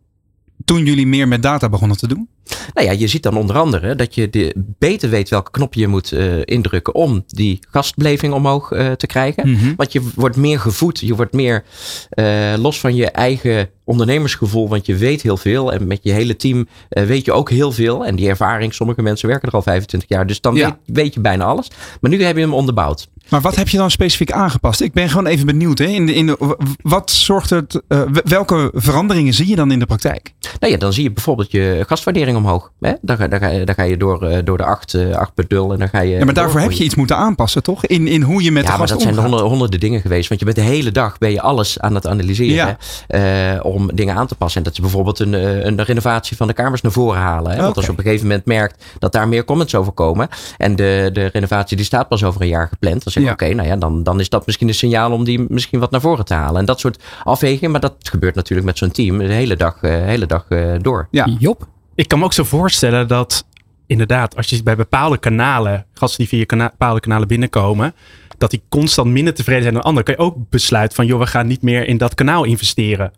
[0.65, 2.27] toen jullie meer met data begonnen te doen?
[2.73, 5.87] Nou ja, je ziet dan onder andere dat je de, beter weet welke knop je
[5.87, 9.49] moet eh, indrukken om die gastbeleving omhoog eh, te krijgen.
[9.51, 9.73] Mhm.
[9.75, 11.63] Want je wordt meer gevoed, je wordt meer
[12.09, 15.73] eh, los van je eigen ondernemersgevoel, want je weet heel veel.
[15.73, 18.05] En met je hele team weet je ook heel veel.
[18.05, 20.65] En die ervaring, sommige mensen werken er al 25 jaar, dus dan Ja.
[20.85, 21.67] weet, weet je bijna alles.
[22.01, 23.09] Maar nu heb je hem onderbouwd.
[23.29, 24.81] Maar wat heb je dan specifiek aangepast?
[24.81, 25.77] Ik ben gewoon even benieuwd.
[25.77, 25.85] Hè?
[25.85, 27.81] In de, in de, wat zorgt het,
[28.23, 30.33] welke veranderingen zie je dan in de praktijk?
[30.59, 32.71] Nou ja, dan zie je bijvoorbeeld je gastwaardering omhoog.
[32.79, 32.91] Hè?
[33.01, 35.71] Dan, ga, dan, ga, je- dan ga je door, eh, door de 8, eh 8.0
[35.73, 36.15] en dan ga je...
[36.15, 37.85] Ja, maar daarvoor heb je iets moeten aanpassen, toch?
[37.85, 40.27] In, in hoe je met ja, de maar gast dat zijn honderden, honderden dingen geweest.
[40.27, 44.15] Want je bent de hele dag ben je alles aan het analyseren eh, om dingen
[44.15, 44.57] aan te passen.
[44.57, 45.33] En dat is bijvoorbeeld een,
[45.67, 47.51] een renovatie van de kamers naar voren halen.
[47.51, 47.61] Hè?
[47.61, 50.27] Want als je op een gegeven moment merkt dat daar meer comments over komen.
[50.57, 53.03] En de, de renovatie die staat pas over een jaar gepland.
[53.03, 53.35] Dan zeg je Ja.
[53.35, 56.01] oké, nou ja, dan, dan is dat misschien een signaal om die misschien wat naar
[56.01, 56.59] voren te halen.
[56.59, 57.71] En dat soort afwegingen.
[57.71, 61.07] Maar dat gebeurt natuurlijk met zo'n team de hele dag, hele dag eh, door.
[61.11, 61.27] Ja.
[61.39, 61.67] Job?
[62.01, 63.45] Ik kan me ook zo voorstellen dat
[63.87, 67.93] inderdaad, als je bij bepaalde kanalen, gasten die via kana- bepaalde kanalen binnenkomen,
[68.37, 71.25] dat die constant minder tevreden zijn dan anderen, kan je ook besluiten van, joh, we
[71.25, 73.11] gaan niet meer in dat kanaal investeren.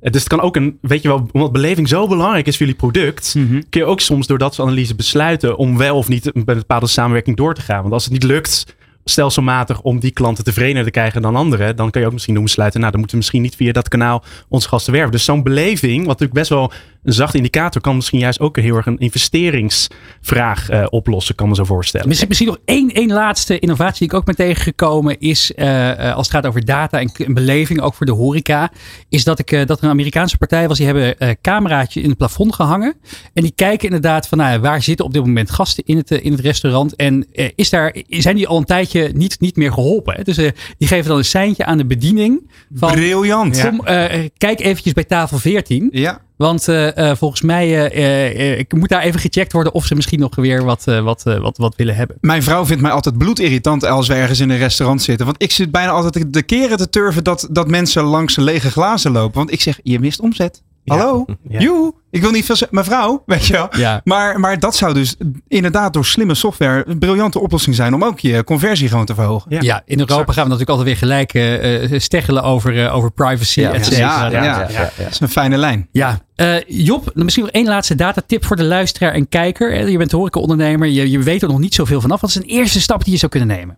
[0.00, 2.66] Eh, Dus het kan ook een, weet je wel, omdat beleving zo belangrijk is voor
[2.66, 3.62] jullie product, Mhm.
[3.70, 6.86] kun je ook soms door dat soort analyse besluiten om wel of niet een bepaalde
[6.86, 7.80] samenwerking door te gaan.
[7.80, 8.76] Want als het niet lukt,
[9.08, 12.42] stelselmatig om die klanten tevredener te krijgen dan anderen, dan kan je ook misschien doen
[12.42, 15.12] besluiten, nou dan moeten we misschien niet via dat kanaal onze gasten werven.
[15.12, 16.72] Dus zo'n beleving, wat natuurlijk best wel
[17.06, 21.54] een zachte indicator, kan misschien juist ook heel erg een investeringsvraag eh, oplossen, kan me
[21.54, 22.06] zo voorstellen.
[22.08, 26.16] Misschien, misschien nog één, één laatste innovatie die ik ook ben tegengekomen is, eh, eh,
[26.16, 28.70] als het gaat over data en, beleving, ook voor de horeca,
[29.08, 32.54] is dat, ik, dat er een Amerikaanse partij was, die hebben cameraatje in het plafond
[32.54, 32.94] gehangen.
[33.34, 36.32] En die kijken inderdaad van, nou, waar zitten op dit moment gasten in het, in
[36.32, 40.14] het restaurant en is daar, zijn die al een tijdje niet, niet meer geholpen.
[40.16, 40.22] Hè?
[40.22, 43.60] Dus eh, die geven dan een seintje aan de bediening van, Briljant.
[43.60, 45.88] kom, eh, kijk eventjes bij tafel 14.
[45.92, 46.20] Ja.
[46.36, 49.86] Want eh, eh, volgens mij eh, eh, eh, ik moet daar even gecheckt worden of
[49.86, 52.16] ze misschien nog weer wat, eh, wat, eh, wat, wat willen hebben.
[52.20, 55.26] Mijn vrouw vindt mij altijd bloedirritant als we ergens in een restaurant zitten.
[55.26, 59.12] Want ik zit bijna altijd de keren te turven dat, dat mensen langs lege glazen
[59.12, 59.38] lopen.
[59.38, 60.62] Want ik zeg, je mist omzet.
[60.86, 61.24] Hallo?
[61.48, 61.60] Ja.
[61.60, 62.76] Joe, ik wil niet veel zeggen.
[62.76, 63.68] Mevrouw, weet je wel.
[63.70, 64.00] Ja.
[64.04, 65.16] Maar, maar dat zou dus
[65.48, 69.50] inderdaad door slimme software een briljante oplossing zijn om ook je conversie gewoon te verhogen.
[69.50, 69.60] Ja.
[69.60, 73.10] Ja, in Europa gaan we natuurlijk altijd weer gelijk eh, eh, steggelen over, eh, over
[73.10, 74.90] privacy, Ja, ja, Ja, ja.
[74.96, 75.88] Dat is een fijne lijn.
[76.36, 79.88] Eh, Job, dan misschien nog één laatste datatip voor de luisteraar en kijker.
[79.88, 82.20] Je bent horecaondernemer, je, je weet er nog niet zoveel vanaf.
[82.20, 83.76] Wat is een eerste stap die je zou kunnen nemen?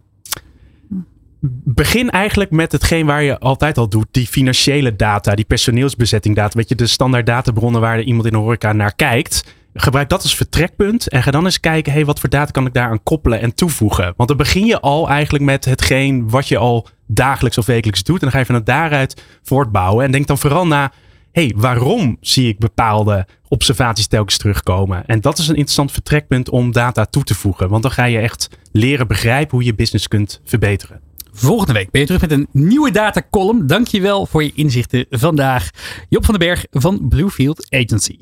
[1.41, 4.07] Begin eigenlijk met hetgeen waar je altijd al doet.
[4.11, 6.57] Die financiële data, die personeelsbezetting data.
[6.57, 9.55] Weet je, de standaard databronnen waar iemand in de horeca naar kijkt.
[9.75, 11.09] Gebruik dat als vertrekpunt.
[11.09, 14.15] En ga dan eens kijken, hey, wat voor data kan ik daaraan koppelen en toevoegen.
[14.17, 18.17] Want dan begin je al eigenlijk met hetgeen wat je al dagelijks of wekelijks doet.
[18.17, 20.05] En dan ga je vanuit daaruit voortbouwen.
[20.05, 20.93] En denk dan vooral na,
[21.33, 25.07] hey, waarom zie ik bepaalde observaties telkens terugkomen?
[25.07, 27.69] En dat is een interessant vertrekpunt om data toe te voegen.
[27.69, 31.08] Want dan ga je echt leren begrijpen hoe je business kunt verbeteren.
[31.41, 33.67] Volgende week ben je terug met een nieuwe datacolumn.
[33.67, 35.71] Dankjewel voor je inzichten vandaag.
[36.09, 38.19] Job van den Berg van Bluefield Agency.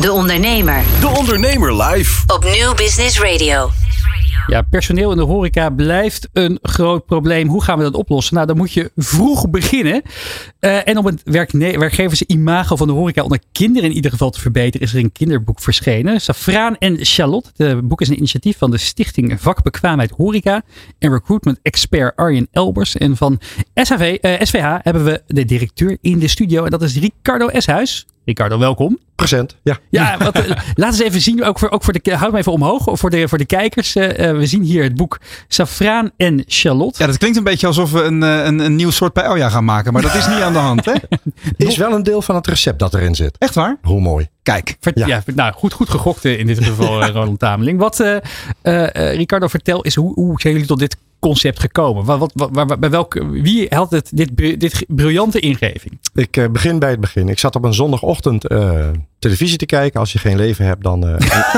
[0.00, 2.22] De Ondernemer De Ondernemer live.
[2.26, 3.70] op Nieuw Business Radio.
[4.46, 7.48] Ja, personeel in de horeca blijft een groot probleem.
[7.48, 8.34] Hoe gaan we dat oplossen?
[8.34, 10.02] Nou, dan moet je vroeg beginnen.
[10.60, 14.86] Uh, en om het werkgeversimago van de horeca onder kinderen in ieder geval te verbeteren,
[14.86, 16.20] is er een kinderboek verschenen.
[16.20, 17.50] Safraan en Charlotte.
[17.56, 20.62] Het boek is een initiatief van de Stichting Vakbekwaamheid Horeca
[20.98, 22.96] en recruitment expert Arjen Elbers.
[22.96, 23.40] En van
[23.74, 26.64] SHV, SVH hebben we de directeur in de studio.
[26.64, 28.06] En dat is Ricardo Eshuis.
[28.26, 28.98] Ricardo, welkom.
[29.14, 29.78] Present, ja.
[29.90, 32.52] Ja, wat, uh, laat eens even zien, ook voor, ook voor de, houd me even
[32.52, 33.96] omhoog, voor de, voor de kijkers.
[33.96, 37.02] Uh, we zien hier het boek Safraan en Charlotte.
[37.02, 39.92] Ja, dat klinkt een beetje alsof we een, een, een nieuw soort paella gaan maken,
[39.92, 40.92] maar dat is niet aan de hand, hè?
[41.66, 43.38] Is wel een deel van het recept dat erin zit.
[43.38, 43.76] Echt waar?
[43.82, 44.28] Hoe mooi.
[44.42, 44.76] Kijk.
[44.94, 45.06] Ja.
[45.06, 45.22] ja.
[45.34, 47.78] nou, goed, goed gegokt in dit geval, Roland Tameling.
[47.78, 48.04] Wat,
[48.92, 52.04] Ricardo, vertel is hoe, hoe zijn jullie tot dit concept gekomen?
[52.04, 55.98] Wat, wat, waar, bij welke, wie had het, dit, dit briljante ingeving?
[56.14, 57.28] Ik uh, begin bij het begin.
[57.28, 60.00] Ik zat op een zondagochtend uh, televisie te kijken.
[60.00, 61.12] Als je geen leven hebt dan, uh,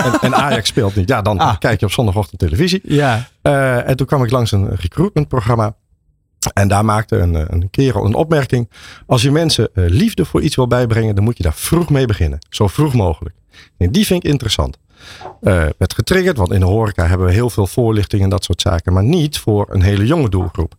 [0.05, 1.09] en, en, Ajax speelt niet.
[1.09, 1.59] Ja, dan ah.
[1.59, 2.81] kijk je op zondagochtend televisie.
[2.83, 3.29] Ja.
[3.85, 5.77] en toen kwam ik langs een recruitmentprogramma.
[6.53, 8.71] En daar maakte een, een kerel een opmerking.
[9.07, 12.38] Als je mensen liefde voor iets wil bijbrengen, dan moet je daar vroeg mee beginnen.
[12.49, 13.35] Zo vroeg mogelijk.
[13.77, 14.79] En die vind ik interessant
[15.40, 16.37] uh, werd getriggerd.
[16.37, 18.92] Want in de horeca hebben we heel veel voorlichting en dat soort zaken.
[18.92, 20.74] Maar niet voor een hele jonge doelgroep.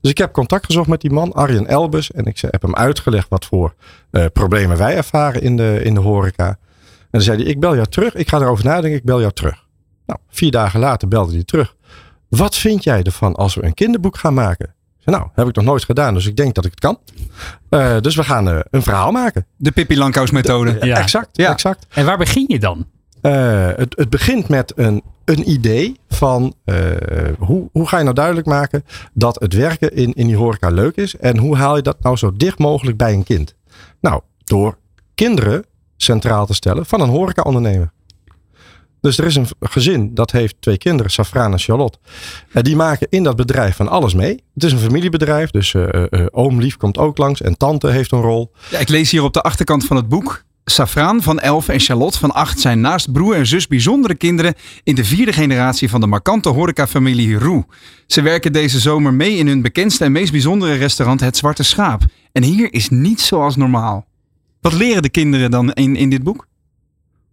[0.00, 2.10] Dus ik heb contact gezocht met die man, Arjen Elbus.
[2.10, 3.74] En ik heb hem uitgelegd wat voor
[4.10, 6.46] uh, problemen wij ervaren in de, in de horeca.
[6.46, 6.58] En
[7.10, 8.14] dan zei hij, ik bel jou terug.
[8.14, 9.66] Ik ga erover nadenken, ik bel jou terug.
[10.06, 11.74] Nou, vier dagen later belde hij terug.
[12.28, 14.74] Wat vind jij ervan als we een kinderboek gaan maken?
[15.04, 16.98] Nou, heb ik nog nooit gedaan, dus ik denk dat ik het kan.
[17.70, 19.46] Uh, dus we gaan uh, een verhaal maken.
[19.56, 20.76] De Pippi Lankhuis methode.
[20.80, 20.98] Ja.
[20.98, 21.50] Exact, ja.
[21.50, 21.86] exact.
[21.88, 22.86] En waar begin je dan?
[23.22, 26.76] Uh, het, het begint met een, een idee van uh,
[27.38, 30.96] hoe, hoe ga je nou duidelijk maken dat het werken in, in die horeca leuk
[30.96, 31.16] is.
[31.16, 33.54] En hoe haal je dat nou zo dicht mogelijk bij een kind?
[34.00, 34.78] Nou, door
[35.14, 35.64] kinderen
[35.96, 37.92] centraal te stellen van een horeca-ondernemer.
[39.00, 41.98] Dus er is een gezin dat heeft twee kinderen, Safraan en Charlotte.
[42.52, 44.44] En die maken in dat bedrijf van alles mee.
[44.54, 48.20] Het is een familiebedrijf, dus uh, oom Lief komt ook langs en tante heeft een
[48.20, 48.52] rol.
[48.70, 52.18] Ja, ik lees hier op de achterkant van het boek Safraan van 11 en Charlotte
[52.18, 56.06] van 8 zijn naast broer en zus bijzondere kinderen in de vierde generatie van de
[56.06, 57.64] markante horecafamilie Roe.
[58.06, 62.02] Ze werken deze zomer mee in hun bekendste en meest bijzondere restaurant Het Zwarte Schaap.
[62.32, 64.06] En hier is niets zoals normaal.
[64.60, 66.46] Wat leren de kinderen dan in, in dit boek?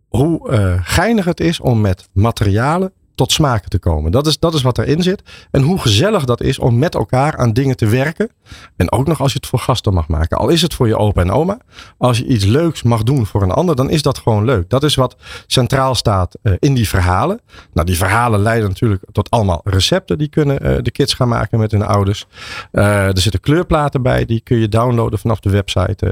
[0.08, 4.12] Hoe uh, geinig het is om met materialen tot smaken te komen.
[4.12, 5.24] Dat is, dat is wat erin zit.
[5.52, 8.30] En hoe gezellig dat is om met elkaar aan dingen te werken.
[8.76, 10.38] En ook nog als je het voor gasten mag maken.
[10.38, 11.58] Al is het voor je opa en oma.
[11.98, 14.70] Als je iets leuks mag doen voor een ander, dan is dat gewoon leuk.
[14.70, 15.16] Dat is wat
[15.48, 17.40] centraal staat uh, in die verhalen.
[17.74, 20.18] Nou, die verhalen leiden natuurlijk tot allemaal recepten.
[20.18, 22.26] Die kunnen uh, de kids gaan maken met hun ouders.
[22.72, 24.26] Uh, er zitten kleurplaten bij.
[24.26, 26.06] Die kun je downloaden vanaf de website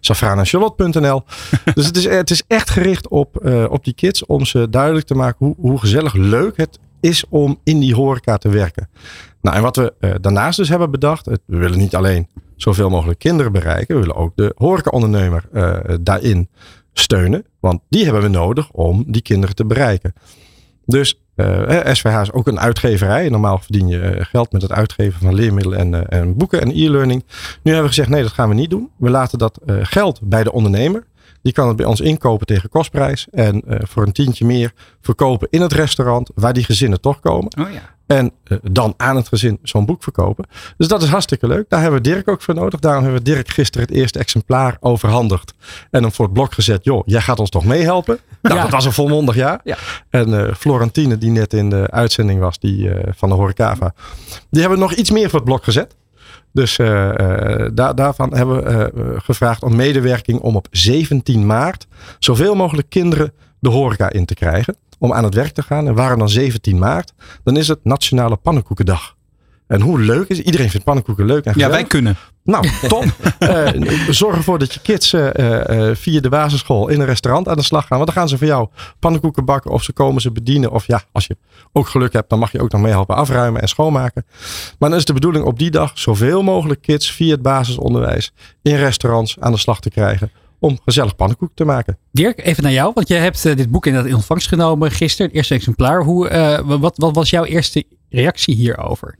[0.00, 1.22] safranacharlotte.nl.
[1.74, 4.26] dus het is, het is echt gericht op, op die kids.
[4.26, 8.36] Om ze duidelijk te maken hoe, hoe gezellig leuk het is om in die horeca
[8.36, 8.88] te werken.
[9.40, 13.18] Nou, en wat we uh, daarnaast dus hebben bedacht, we willen niet alleen zoveel mogelijk
[13.18, 16.48] kinderen bereiken, we willen ook de horecaondernemer uh, daarin
[16.92, 20.12] steunen, want die hebben we nodig om die kinderen te bereiken.
[20.86, 23.28] Dus uh, eh, SVH is ook een uitgeverij.
[23.28, 27.24] Normaal verdien je geld met het uitgeven van leermiddelen en, en boeken en e-learning.
[27.62, 28.90] Nu hebben we gezegd, nee, dat gaan we niet doen.
[28.96, 31.04] We laten dat geld bij de ondernemer.
[31.42, 33.26] Die kan het bij ons inkopen tegen kostprijs.
[33.30, 37.58] En voor een tientje meer verkopen in het restaurant waar die gezinnen toch komen.
[37.60, 37.91] Oh ja.
[38.06, 40.44] En uh, dan aan het gezin zo'n boek verkopen.
[40.76, 41.64] Dus dat is hartstikke leuk.
[41.68, 42.80] Daar hebben we Dirk ook voor nodig.
[42.80, 45.54] Daarom hebben we Dirk gisteren het eerste exemplaar overhandigd.
[45.90, 46.84] En hem voor het blok gezet.
[46.84, 48.18] Joh, jij gaat ons toch meehelpen?
[48.42, 48.62] Nou, ja.
[48.62, 49.60] dat was een volmondig jaar.
[49.64, 49.76] Ja.
[50.10, 53.94] En uh, Florentine, die net in de uitzending was die, van de Horecava.
[54.50, 55.96] Die hebben nog iets meer voor het blok gezet.
[56.52, 56.86] Dus uh,
[57.74, 61.86] daar, daarvan hebben we gevraagd om medewerking om op 17 maart
[62.18, 64.76] zoveel mogelijk kinderen de horeca in te krijgen.
[65.02, 65.86] Om aan het werk te gaan.
[65.86, 67.12] En waren dan 17 maart,
[67.44, 69.16] dan is het Nationale Pannenkoekendag.
[69.66, 71.52] En hoe leuk is Iedereen vindt pannenkoeken leuk en.
[71.56, 72.16] Ja, wij kunnen.
[72.44, 73.04] Nou, top.
[73.38, 73.68] uh,
[74.08, 77.62] zorg ervoor dat je kids uh, uh, via de basisschool in een restaurant aan de
[77.62, 77.98] slag gaan.
[77.98, 80.70] Want dan gaan ze voor jou pannenkoeken bakken of ze komen ze bedienen.
[80.70, 81.36] Of ja, als je
[81.72, 84.24] ook geluk hebt, dan mag je ook nog meehelpen afruimen en schoonmaken.
[84.78, 88.76] Maar dan is de bedoeling op die dag zoveel mogelijk kids via het basisonderwijs in
[88.76, 90.30] restaurants aan de slag te krijgen
[90.62, 91.98] om gezellig pannenkoek te maken.
[92.10, 95.36] Dirk, even naar jou, want je hebt dit boek inderdaad in ontvangst genomen gisteren, het
[95.36, 96.02] eerste exemplaar.
[96.02, 99.18] Hoe, uh, wat, wat was jouw eerste reactie hierover?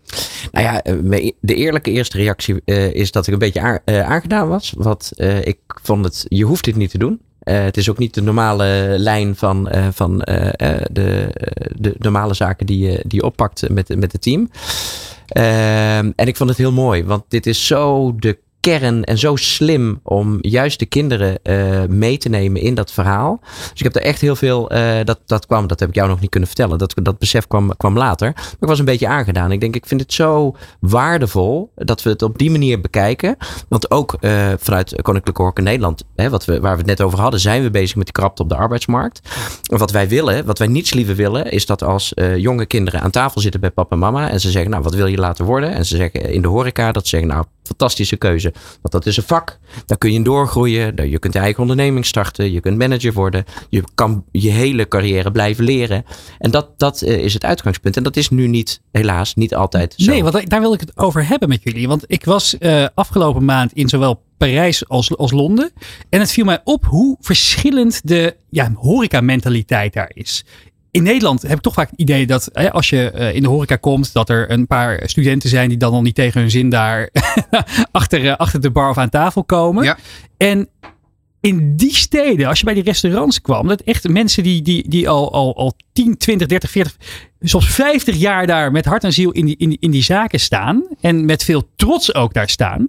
[0.53, 4.11] Nou ja, e-, de eerlijke eerste reactie uh, is dat ik een beetje aan, uh,
[4.11, 4.75] aangedaan was.
[4.77, 5.11] Want
[5.43, 7.21] ik vond het, je hoeft dit niet te doen.
[7.41, 11.29] het is ook niet de normale lijn van, van de,
[11.77, 14.51] de normale zaken die je, die je oppakt met, met het team.
[15.27, 19.37] Ehm, en ik vond het heel mooi, want dit is zo de kern en zo
[19.37, 23.41] slim om juist de kinderen uh, mee te nemen in dat verhaal.
[23.43, 26.09] Dus ik heb er echt heel veel, uh, dat, dat kwam, dat heb ik jou
[26.09, 26.79] nog niet kunnen vertellen.
[26.79, 28.33] Dat, dat besef kwam, kwam later.
[28.35, 29.53] Maar ik was een beetje aangedaan.
[29.53, 33.37] Ik denk, ik vind het zo waardevol dat we het op die manier bekijken.
[33.69, 37.21] Want ook uh, vanuit Koninklijke Horeca Nederland, hè, wat we, waar we het net over
[37.21, 39.21] hadden, zijn we bezig met die krapte op de arbeidsmarkt.
[39.71, 43.11] En wat wij willen, wat wij niets liever willen, is dat als jonge kinderen aan
[43.11, 45.73] tafel zitten bij papa en mama en ze zeggen, nou, wat wil je laten worden?
[45.73, 48.53] En ze zeggen in de horeca, dat ze zeggen, nou, fantastische keuze.
[48.53, 49.59] Want dat is een vak.
[49.87, 51.11] Daar kun je doorgroeien.
[51.11, 52.53] Je kunt je eigen onderneming starten.
[52.53, 53.45] Je kunt manager worden.
[53.69, 56.05] Je kan je hele carrière blijven leren.
[56.39, 57.97] En dat, dat eh, is het uitgangspunt.
[57.97, 60.11] En dat is nu niet, helaas, niet altijd zo.
[60.11, 61.89] Nee, want daar wil ik het over hebben met jullie.
[61.89, 65.71] Want ik was uh, afgelopen maand in zowel Parijs als, als Londen.
[66.09, 70.45] En het viel mij op hoe verschillend de ja, horeca-mentaliteit daar is
[70.93, 73.49] in Nederland heb ik toch vaak het idee dat hè, als je uh, in de
[73.49, 76.69] horeca komt, dat er een paar studenten zijn die dan al niet tegen hun zin
[76.69, 77.11] daar
[77.91, 79.85] achter, uh, achter de bar of aan tafel komen.
[79.85, 79.99] Ja.
[80.37, 80.69] En
[81.41, 85.09] in die steden, als je bij die restaurants kwam, dat echt mensen die, die, die
[85.09, 86.97] al, al, al 10, 20, 30, 40,
[87.41, 90.41] soms 50 jaar daar met hart en ziel in die, in, die, in die zaken
[90.41, 90.87] staan.
[91.01, 92.89] En met veel trots ook daar staan.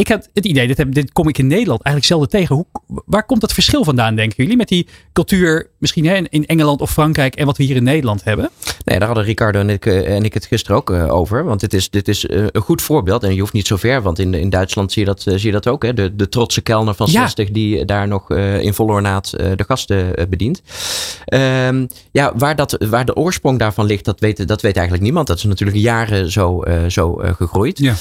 [0.00, 2.54] Ik had het idee, dit, dit kom ik in Nederland eigenlijk zelden tegen.
[2.54, 2.66] Hoe,
[3.06, 4.56] waar komt dat verschil vandaan, denken jullie?
[4.56, 8.24] Met die cultuur misschien hè, in Engeland of Frankrijk en wat we hier in Nederland
[8.24, 8.50] hebben?
[8.84, 11.44] Nee, daar hadden Ricardo en ik, eh, en ik het gisteren ook eh, over.
[11.44, 13.22] Want dit is, dit is eh, een goed voorbeeld.
[13.22, 15.52] En je hoeft niet zo ver, want in, in Duitsland zie je dat, zie je
[15.52, 15.82] dat ook.
[15.82, 15.94] Hè?
[15.94, 20.62] De, de trotse kelner van 60 die daar nog in volle ornaat de gasten bedient.
[21.34, 25.26] Um, ja, waar, dat, waar de oorsprong daarvan ligt, dat weet, dat weet eigenlijk niemand.
[25.26, 27.78] Dat is natuurlijk jaren zo, zo gegroeid.
[27.78, 27.94] Ja.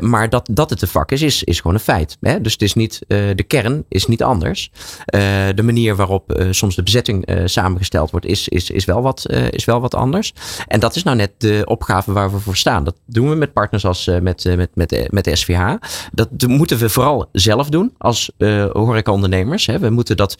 [0.00, 2.16] maar dat, dat het een vak is, is is, gewoon een feit.
[2.20, 2.40] Hè?
[2.40, 4.70] Dus het is niet, uh, de kern is niet anders.
[5.14, 5.20] Uh,
[5.54, 9.64] de manier waarop uh, soms de bezetting samengesteld wordt, is, is, is, wel wat, is
[9.64, 10.32] wel wat anders.
[10.66, 12.84] En dat is nou net de opgave waar we voor staan.
[12.84, 15.74] Dat doen we met partners als met, met, met, met de SVH.
[16.12, 18.30] Dat moeten we vooral zelf doen als
[18.72, 19.66] horecaondernemers.
[19.66, 19.78] Hè?
[19.78, 20.36] We moeten dat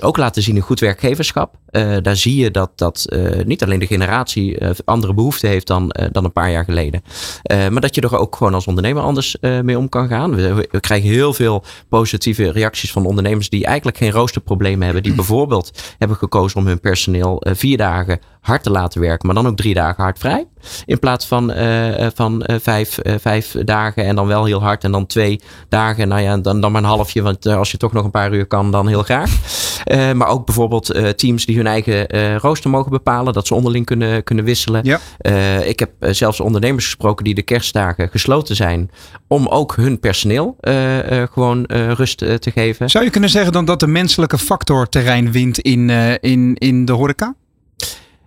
[0.00, 1.54] ook laten zien in goed werkgeverschap.
[2.02, 6.32] daar zie je dat dat niet alleen de generatie andere behoeften heeft dan, dan een
[6.32, 7.02] paar jaar geleden.
[7.48, 10.23] maar dat je er ook gewoon als ondernemer anders mee om kan gaan.
[10.30, 15.02] We, krijgen heel veel positieve reacties van ondernemers die eigenlijk geen roosterproblemen hebben.
[15.02, 19.34] Die bijvoorbeeld hebben gekozen om hun personeel eh, vier dagen hard te laten werken, maar
[19.34, 20.46] dan ook drie dagen hard vrij.
[20.84, 24.84] In plaats van, uh, van uh, vijf, uh, vijf dagen en dan wel heel hard
[24.84, 26.08] en dan twee dagen.
[26.08, 28.46] Nou ja, dan, dan maar een halfje, want als je toch nog een paar uur
[28.46, 29.30] kan, dan heel graag.
[30.14, 32.06] maar ook bijvoorbeeld teams die hun eigen
[32.38, 34.84] rooster mogen bepalen, dat ze onderling kunnen, kunnen wisselen.
[34.84, 35.00] Ja.
[35.58, 38.90] ik heb zelfs ondernemers gesproken die de kerstdagen gesloten zijn
[39.28, 40.56] om ook hun personeel
[41.32, 42.90] gewoon rust te geven.
[42.90, 46.92] Zou je kunnen zeggen dan dat de menselijke factor terrein wint in, in, in de
[46.92, 47.34] horeca?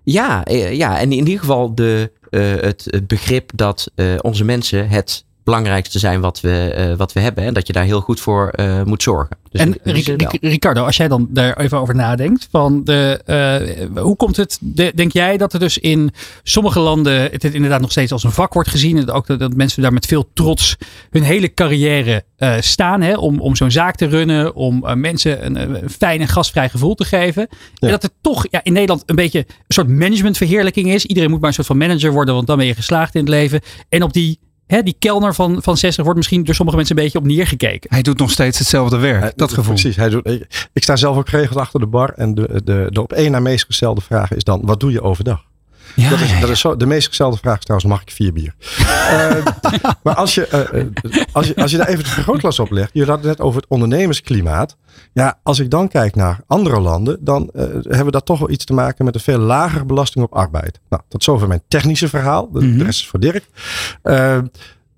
[0.09, 4.89] Ja, eh, ja, en in ieder geval de, uh, het, begrip dat uh, onze mensen
[4.89, 7.43] het belangrijkste zijn wat we, uh, wat we hebben.
[7.43, 8.53] En dat je daar heel goed voor
[8.85, 9.37] moet zorgen.
[9.51, 9.75] Dus en
[10.41, 12.47] Ricardo, als jij dan daar even over nadenkt.
[12.51, 13.21] Van de,
[13.95, 16.11] uh, hoe komt het, de, denk jij dat er dus in
[16.43, 18.97] sommige landen het, het, inderdaad nog steeds als een vak wordt gezien.
[18.97, 20.77] En ook dat, dat mensen daar met veel trots
[21.09, 23.01] hun hele carrière uh, staan.
[23.01, 24.55] Hè, om, om zo'n zaak te runnen.
[24.55, 27.47] Om uh, mensen een, een, fijn en gastvrij gevoel te geven.
[27.49, 27.57] Ja.
[27.79, 31.05] En dat het toch ja, in Nederland een beetje een soort managementverheerlijking is.
[31.05, 32.33] Iedereen moet maar een soort van manager worden.
[32.33, 33.61] Want dan ben je geslaagd in het leven.
[33.89, 37.03] En op die Hè, die kelner van, van 60 wordt misschien door sommige mensen een
[37.03, 37.89] beetje op neergekeken.
[37.93, 39.37] Hij doet nog steeds hetzelfde werk.
[39.37, 39.73] dat gevoel.
[39.73, 39.95] Precies.
[39.95, 40.27] Hij doet,
[40.73, 42.09] ik, sta zelf ook geregeld achter de bar.
[42.09, 45.01] En de, de, de op één na meest gestelde vraag is dan: wat doe je
[45.01, 45.43] overdag?
[45.95, 48.33] Ja, dat is, dat is zo, de meest gestelde vraag is trouwens, mag ik vier
[48.33, 48.53] bier?
[48.79, 49.45] uh,
[50.03, 50.85] maar als je, uh,
[51.31, 52.89] als, je, als je daar even het vergrootglas op legt.
[52.93, 54.77] Je had het net over het ondernemersklimaat.
[55.13, 57.17] Ja, als ik dan kijk naar andere landen.
[57.19, 60.25] Dan uh, hebben we dat toch wel iets te maken met een veel lagere belasting
[60.25, 60.79] op arbeid.
[60.89, 62.51] Nou, tot zover mijn technische verhaal.
[62.51, 62.77] De, mm -hmm.
[62.77, 63.45] de rest is voor Dirk.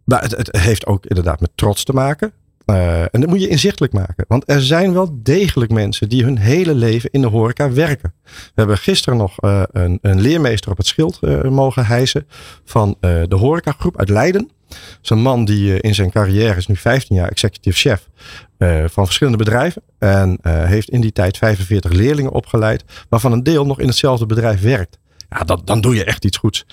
[0.04, 2.34] maar het, het heeft ook inderdaad met trots te maken.
[2.70, 4.26] Uh, en dat moet je inzichtelijk maken.
[4.28, 8.14] Want er zijn wel degelijk mensen die hun hele leven in de horeca werken.
[8.24, 12.28] We hebben gisteren nog uh, een, een, leermeester op het schild uh, mogen hijsen
[12.66, 14.50] van de horecagroep uit Leiden.
[15.02, 18.10] Zo'n man die in zijn carrière is nu 15 jaar executive chef
[18.92, 19.82] van verschillende bedrijven.
[19.98, 24.62] En heeft in die tijd 45 leerlingen opgeleid, waarvan een deel nog in hetzelfde bedrijf
[24.62, 25.00] werkt.
[25.30, 26.66] Ja, dat, dan doe je echt iets goeds.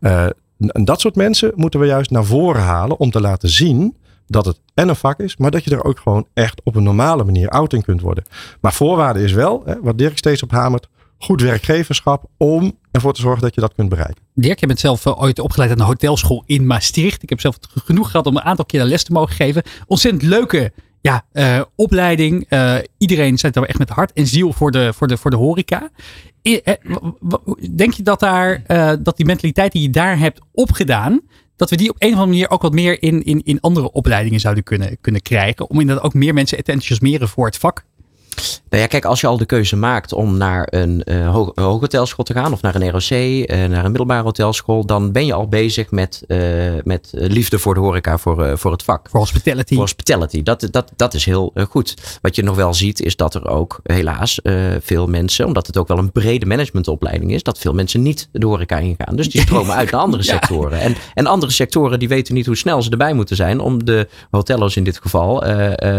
[0.00, 3.96] en dat soort mensen moeten we juist naar voren halen om te laten zien
[4.26, 6.82] dat het en een vak is, maar dat je er ook gewoon echt op een
[6.82, 8.24] normale manier oud in kunt worden.
[8.60, 13.20] Maar voorwaarde is wel, hè, wat Dirk steeds op hamert, goed werkgeverschap om ervoor te
[13.20, 14.22] zorgen dat je dat kunt bereiken.
[14.34, 17.22] Dirk, je bent zelf uh, ooit opgeleid aan een hotelschool in Maastricht.
[17.22, 19.62] Ik heb zelf genoeg gehad om een aantal keer les te mogen geven.
[19.86, 22.46] Ontzettend leuke ja, uh, opleiding.
[22.48, 25.36] Uh, iedereen zit er echt met hart en ziel voor de, voor de, voor de
[25.36, 25.90] horeca.
[27.74, 28.62] Denk je dat, daar,
[29.02, 31.20] dat die mentaliteit die je daar hebt opgedaan,
[31.56, 33.92] dat we die op een of andere manier ook wat meer in, in, in andere
[33.92, 35.70] opleidingen zouden kunnen, kunnen krijgen.
[35.70, 37.84] Om inderdaad ook meer mensen te enthousiasmeren voor het vak.
[38.70, 42.32] Nou ja, kijk, als je al de keuze maakt om naar een uh, ho te
[42.32, 45.90] gaan of naar een ROC, uh, naar een middelbare hotelschool, dan ben je al bezig
[45.90, 46.38] met, uh,
[46.84, 49.08] met liefde voor de horeca, voor, voor het vak.
[49.10, 49.72] Voor hospitality.
[49.72, 50.42] Voor hospitality.
[50.42, 52.18] Dat, dat, dat is heel goed.
[52.22, 54.40] Wat je nog wel ziet, is dat er ook helaas
[54.80, 58.46] veel mensen, omdat het ook wel een brede managementopleiding is, dat veel mensen niet de
[58.46, 59.16] horeca ingaan.
[59.16, 60.30] Dus die stromen uit naar andere ja.
[60.30, 60.80] sectoren.
[60.80, 64.08] En, en andere sectoren die weten niet hoe snel ze erbij moeten zijn om de
[64.30, 65.40] hotello's in dit geval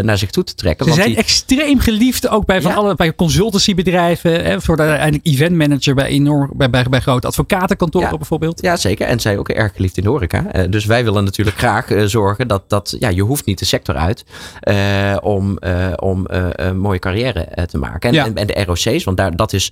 [0.01, 0.85] naar zich toe te trekken.
[0.85, 2.77] Ze want zijn die, extreem geliefd ook bij van Ja.
[2.77, 8.09] alle bij consultancybedrijven, hè, voor de uiteindelijk eventmanager bij enorm bij, bij, bij grote advocatenkantoren
[8.11, 8.17] Ja.
[8.17, 8.61] bijvoorbeeld.
[8.61, 9.07] Ja, zeker.
[9.07, 10.45] En zij ook erg geliefd in de horeca.
[10.51, 13.65] Eh, dus wij willen natuurlijk graag eh, zorgen dat, dat ja, je hoeft niet de
[13.65, 14.25] sector uit
[14.59, 15.57] eh, om,
[15.95, 18.09] om een mooie carrière te maken.
[18.09, 18.25] En, Ja.
[18.25, 19.71] en, en de ROC's, want daar, dat is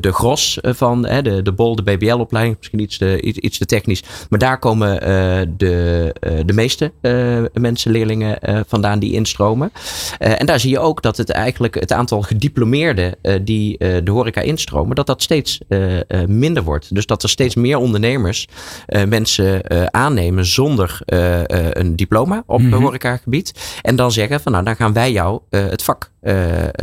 [0.00, 2.56] de gros van de, de BOL, de BBL-opleiding.
[2.56, 4.02] Misschien iets te, iets, iets te technisch.
[4.28, 5.00] Maar daar komen
[5.56, 6.14] de,
[6.46, 6.92] de meeste
[7.52, 9.72] mensen, leerlingen vandaan die instromen.
[10.18, 14.10] En daar zie je ook dat het eigenlijk het aantal gediplomeerden eh, die eh, de
[14.10, 15.80] horeca instromen, dat dat steeds eh,
[16.26, 16.94] minder wordt.
[16.94, 18.48] Dus dat er steeds meer ondernemers
[19.08, 19.62] mensen
[19.92, 21.00] aannemen zonder
[21.72, 22.72] een diploma op Mhm.
[22.72, 23.78] het horecagebied.
[23.82, 26.10] En dan zeggen van nou, dan gaan wij jou het vak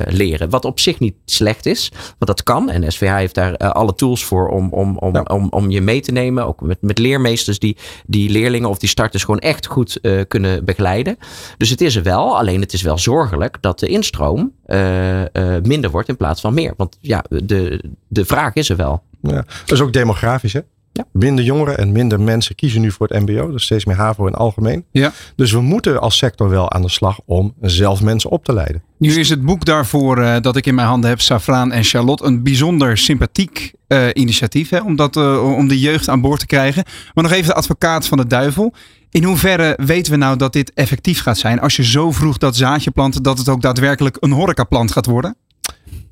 [0.09, 0.49] leren.
[0.49, 2.69] Wat op zich niet slecht is, want dat kan.
[2.69, 5.21] En SVH heeft daar alle tools voor om, om, om, Ja.
[5.21, 6.45] om, om je mee te nemen.
[6.47, 11.17] Ook met, met leermeesters die die leerlingen of die starters gewoon echt goed kunnen begeleiden.
[11.57, 14.53] Dus het is er wel, alleen het is wel zorgelijk dat de instroom
[14.85, 16.73] eh, eh, minder wordt in plaats van meer.
[16.77, 19.03] Want ja, de, de vraag is er wel.
[19.21, 19.45] Ja.
[19.65, 20.59] Dat is ook demografisch, hè?
[20.95, 21.05] Ja.
[21.11, 23.51] Minder jongeren en minder mensen kiezen nu voor het MBO.
[23.51, 24.85] Dus steeds meer HAVO in het algemeen.
[24.91, 25.11] Ja.
[25.35, 28.83] Dus we moeten als sector wel aan de slag om zelf mensen op te leiden.
[28.97, 32.25] Nu is het boek daarvoor eh, dat ik in mijn handen heb, Safraan en Charlotte,
[32.25, 36.45] een bijzonder sympathiek eh, initiatief hè, om, dat, eh, om de jeugd aan boord te
[36.45, 36.83] krijgen.
[37.13, 38.73] Maar nog even de advocaat van de duivel.
[39.15, 42.55] In hoeverre weten we nou dat dit effectief gaat zijn als je zo vroeg dat
[42.55, 45.35] zaadje plant dat het ook daadwerkelijk een horecaplant gaat worden?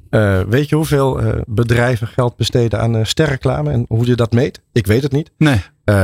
[0.09, 4.31] Eh, weet je hoeveel eh, bedrijven geld besteden aan uh, sterreclame en hoe je dat
[4.31, 4.61] meet?
[4.71, 5.31] Ik weet het niet.
[5.37, 5.61] Nee.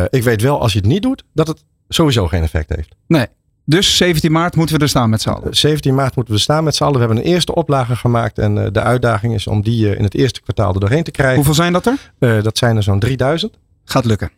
[0.09, 2.95] Ik weet wel als je het niet doet, dat het sowieso geen effect heeft.
[3.07, 3.27] Nee.
[3.65, 5.55] Dus 17 maart moeten we er staan met z'n allen.
[5.55, 6.99] 17 maart moeten we staan met z'n allen.
[6.99, 8.37] We hebben een eerste oplage gemaakt.
[8.37, 11.35] En de uitdaging is om die in het eerste kwartaal er doorheen te krijgen.
[11.35, 12.43] Hoeveel zijn dat er?
[12.43, 13.57] Dat zijn er zo'n 3000.
[13.83, 14.31] Gaat lukken.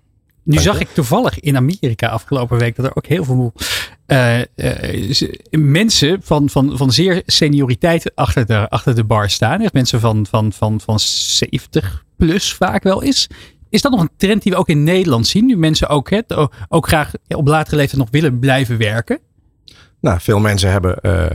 [0.43, 3.53] Nu zag ik toevallig in Amerika afgelopen week dat er ook heel veel
[5.51, 9.61] mensen van, van, van zeer senioriteit achter de, achter de bar staan.
[9.61, 13.27] Echt mensen van, van, van, van 70 plus vaak wel is.
[13.69, 15.45] Is dat nog een trend die we ook in Nederland zien?
[15.45, 16.19] Nu mensen ook, hè,
[16.67, 19.19] ook graag op latere leeftijd nog willen blijven werken?
[20.01, 21.25] Nou, veel mensen hebben uh,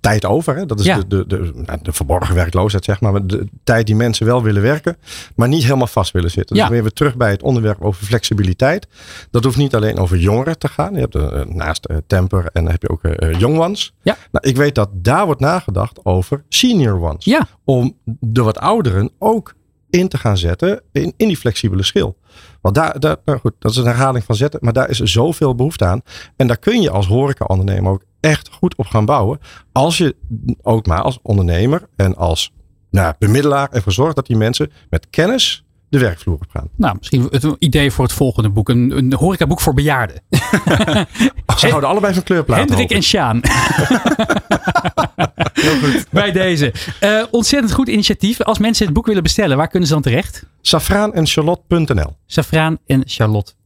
[0.00, 0.56] tijd over.
[0.56, 0.66] Hè?
[0.66, 0.96] Dat is Ja.
[0.96, 3.26] de, de, de, nou, de verborgen werkloosheid, zeg maar.
[3.26, 4.96] De tijd die mensen wel willen werken,
[5.36, 6.56] maar niet helemaal vast willen zitten.
[6.56, 6.62] Ja.
[6.62, 8.86] Dus weer weer terug bij het onderwerp over flexibiliteit.
[9.30, 10.94] Dat hoeft niet alleen over jongeren te gaan.
[10.94, 13.00] Je hebt uh, naast uh, Temper en dan heb je ook
[13.38, 13.94] Young Ones.
[14.02, 14.16] Ja.
[14.32, 17.24] Nou, ik weet dat daar wordt nagedacht over Senior Ones.
[17.24, 17.46] Ja.
[17.64, 19.54] Om de wat ouderen ook
[19.90, 22.16] in te gaan zetten in, in die flexibele schil.
[22.60, 25.54] Want daar, daar nou goed, dat is een herhaling van zetten, maar daar is zoveel
[25.54, 26.02] behoefte aan.
[26.36, 29.40] En daar kun je als horeca-ondernemer ook echt goed op gaan bouwen.
[29.72, 30.16] Als je
[30.62, 32.52] ook maar als ondernemer en als
[32.90, 36.68] nou, bemiddelaar ervoor zorgt dat die mensen met kennis de werkvloer op gaan.
[36.76, 38.68] Nou, misschien een idee voor het volgende boek.
[38.68, 40.22] Een, een horecaboek voor bejaarden.
[41.56, 42.66] Ze houden allebei van kleurplaten.
[42.66, 43.40] Hendrik en Sjaan.
[46.10, 46.74] Bij deze.
[47.00, 48.42] Uh, ontzettend goed initiatief.
[48.42, 50.46] Als mensen het boek willen bestellen, waar kunnen ze dan terecht?
[50.60, 53.02] Safraan en Charlotte.nl Safraan en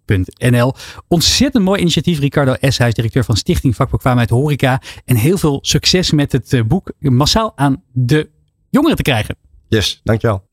[0.07, 0.75] Charlotte.nl.
[1.09, 2.19] Ontzettend mooi initiatief.
[2.19, 4.81] Ricardo Eshuis, directeur van Stichting Vakbekwaamheid Horeca.
[5.05, 8.31] En heel veel succes met het uh, boek massaal aan de
[8.71, 9.37] jongeren te krijgen.
[9.69, 10.49] Yes, dankjewel.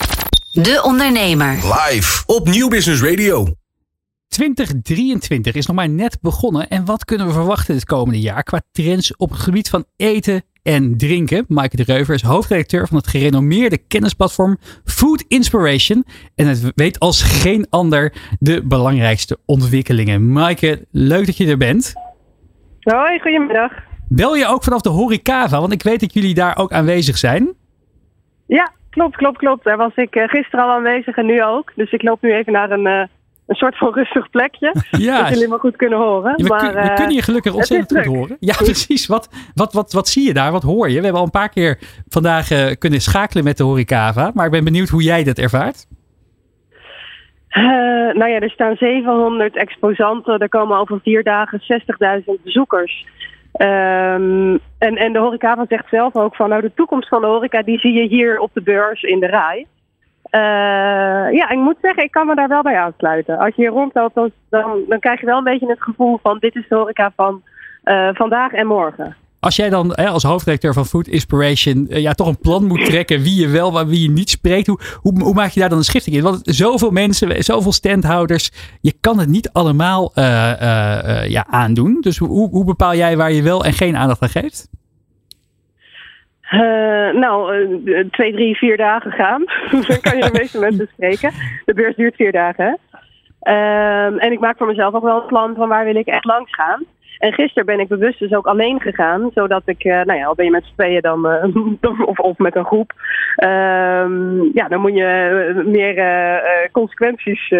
[0.52, 1.54] De Ondernemer.
[1.54, 3.54] Live op Nieuw Business Radio.
[4.30, 6.70] 2023 is nog maar net begonnen.
[6.70, 10.42] En wat kunnen we verwachten het komende jaar qua trends op het gebied van eten
[10.63, 11.46] en drinken?
[11.48, 16.06] Maaike de Reuver is hoofdredacteur van het gerenommeerde kennisplatform Food Inspiration.
[16.36, 20.32] En het weet als geen ander de belangrijkste ontwikkelingen.
[20.32, 21.94] Maaike, leuk dat je er bent.
[22.80, 23.72] Hoi, goedemiddag.
[24.08, 25.60] Bel je ook vanaf de Horecava?
[25.60, 27.54] Want ik weet dat jullie daar ook aanwezig zijn.
[28.48, 29.63] Ja, klopt, klopt, klopt.
[29.63, 31.72] Daar was ik gisteren al aanwezig en nu ook.
[31.76, 33.04] Dus ik loop nu even naar een, uh,
[33.50, 34.76] een soort van rustig plekje.
[34.92, 35.18] Ja.
[35.22, 36.34] Dat jullie me goed kunnen horen.
[36.36, 38.38] Ja, we, maar, kun, we kunnen je gelukkig ontzettend goed horen.
[38.40, 39.08] Ja, precies.
[39.08, 40.52] Wat, wat, wat, wat zie je daar?
[40.52, 40.96] Wat hoor je?
[40.96, 44.32] We hebben al een paar keer vandaag uh, kunnen schakelen met de Horecava.
[44.34, 45.88] Maar ik ben benieuwd hoe jij dat ervaart.
[47.58, 47.64] Uh,
[48.14, 50.40] nou ja, er staan 700 exposanten.
[50.40, 53.06] Er komen over vier dagen 60.000 bezoekers.
[53.62, 57.62] Um, en, en de horeca zegt zelf ook van, nou de toekomst van de horeca
[57.62, 59.28] die zie je hier op de beurs in de
[60.30, 61.34] rij.
[61.34, 63.38] ja, ik moet zeggen, ik kan me daar wel bij aansluiten.
[63.38, 66.56] Als je hier rondloopt, dan, dan, krijg je wel een beetje het gevoel van dit
[66.56, 67.42] is de horeca van
[68.13, 69.15] vandaag en morgen.
[69.39, 72.86] Als jij dan hè, als hoofddirecteur van Food Inspiration eh, ja, toch een plan moet
[72.86, 75.70] trekken wie je wel, maar wie je niet spreekt, hoe, hoe, hoe, maak je daar
[75.70, 76.24] dan een schifting in?
[76.24, 80.12] Want zoveel mensen, zoveel standhouders, je kan het niet allemaal
[81.28, 81.98] ja, aandoen.
[82.02, 84.68] Dus hoe, hoe bepaal jij waar je wel en geen aandacht aan geeft?
[87.14, 87.70] Nou,
[88.12, 89.44] twee, drie, vier dagen gaan.
[89.72, 91.32] dan kan je de meeste mensen spreken.
[91.66, 92.78] De beurs duurt vier dagen.
[93.40, 96.26] Ehm, en ik maak voor mezelf ook wel een plan van waar wil ik echt
[96.26, 96.86] langs gaan.
[97.20, 100.36] En gisteren ben ik bewust dus ook alleen gegaan, zodat ik, uh, nou ja, al
[100.36, 101.26] ben je met z'n tweeën dan,
[102.06, 102.93] of, of met een groep,
[103.43, 104.08] uh,
[104.54, 107.54] ja, dan moet je eh, meer consequenties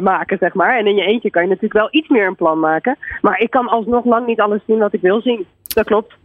[0.00, 0.78] maken, zeg maar.
[0.78, 2.96] En in je eentje kan je natuurlijk wel iets meer een plan maken.
[3.20, 5.46] Maar ik kan alsnog lang niet alles zien wat ik wil zien.
[5.74, 6.17] Dat klopt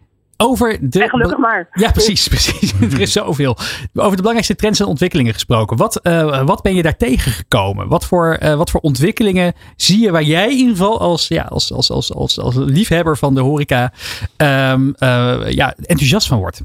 [0.44, 1.04] over de.
[1.04, 1.68] En gelukkig maar.
[1.72, 2.74] Ja, precies, precies.
[2.82, 3.56] er is zoveel.
[3.94, 5.78] Over de belangrijkste trends en ontwikkelingen gesproken.
[5.78, 7.88] Wat, uh, wat ben je daar tegengekomen?
[7.88, 11.44] Wat voor, uh, wat voor ontwikkelingen zie je waar jij in ieder geval als, ja,
[11.44, 13.92] als, als, als, als, als liefhebber van de horeca
[14.38, 16.64] um, uh, ja, enthousiast van wordt?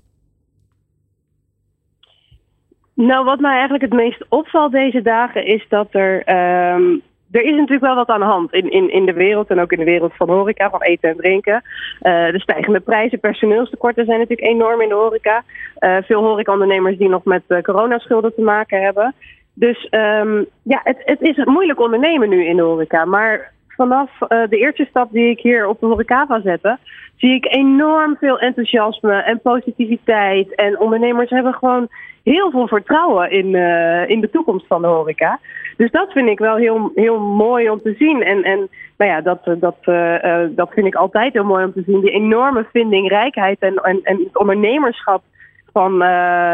[2.95, 6.35] Nou, wat mij eigenlijk het meest opvalt deze dagen is dat er
[6.75, 9.61] um, er is natuurlijk wel wat aan de hand in, in, in de wereld en
[9.61, 11.63] ook in de wereld van horeca, van eten en drinken.
[12.03, 15.43] Uh, de stijgende prijzen, personeelstekorten zijn natuurlijk enorm in de horeca.
[15.81, 19.15] Uh, veel horecaondernemers die nog met uh, coronaschulden te maken hebben.
[19.55, 23.05] Dus um, ja, het, het is moeilijk ondernemen nu in de horeca.
[23.05, 26.79] Maar vanaf de eerste stap die ik hier op de horeca zette,
[27.17, 30.55] zie ik enorm veel enthousiasme en positiviteit.
[30.55, 31.89] En ondernemers hebben gewoon
[32.31, 33.55] heel veel vertrouwen in,
[34.09, 35.39] in de toekomst van de horeca.
[35.77, 38.23] Dus dat vind ik wel heel, heel mooi om te zien.
[38.23, 41.83] En, en nou ja, dat, dat, uh, dat vind ik altijd heel mooi om te
[41.87, 42.01] zien.
[42.01, 45.23] Die enorme vindingrijkheid en, en, en het ondernemerschap
[45.73, 45.93] van,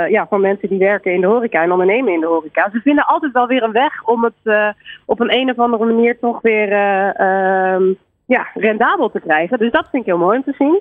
[0.08, 2.70] ja, van mensen die werken in de horeca en ondernemen in de horeca.
[2.72, 6.18] Ze vinden altijd wel weer een weg om het op een, een of andere manier
[6.18, 7.94] toch weer uh,
[8.26, 9.58] ja, rendabel te krijgen.
[9.58, 10.80] Dus dat vind ik heel mooi om te zien.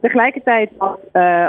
[0.00, 0.70] Tegelijkertijd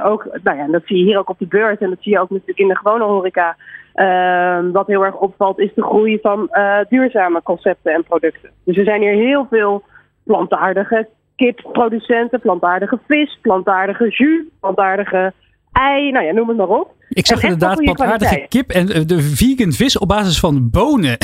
[0.03, 2.19] ook, nou ja, dat zie je hier ook op de beurs en dat zie je
[2.19, 3.55] ook natuurlijk in de gewone horeca.
[3.95, 8.49] Uh, wat heel erg opvalt is de groei van uh, duurzame concepten en producten.
[8.65, 9.84] Dus er zijn hier heel veel
[10.24, 15.34] plantaardige kipproducenten, plantaardige vis, plantaardige jus, plantaardige
[15.71, 16.91] ei, nou ja, noem het maar op.
[17.09, 21.17] Ik zag inderdaad plantaardige kip en eh, de vegan vis op basis van bonen.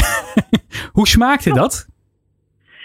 [0.98, 1.88] Hoe smaakte dat?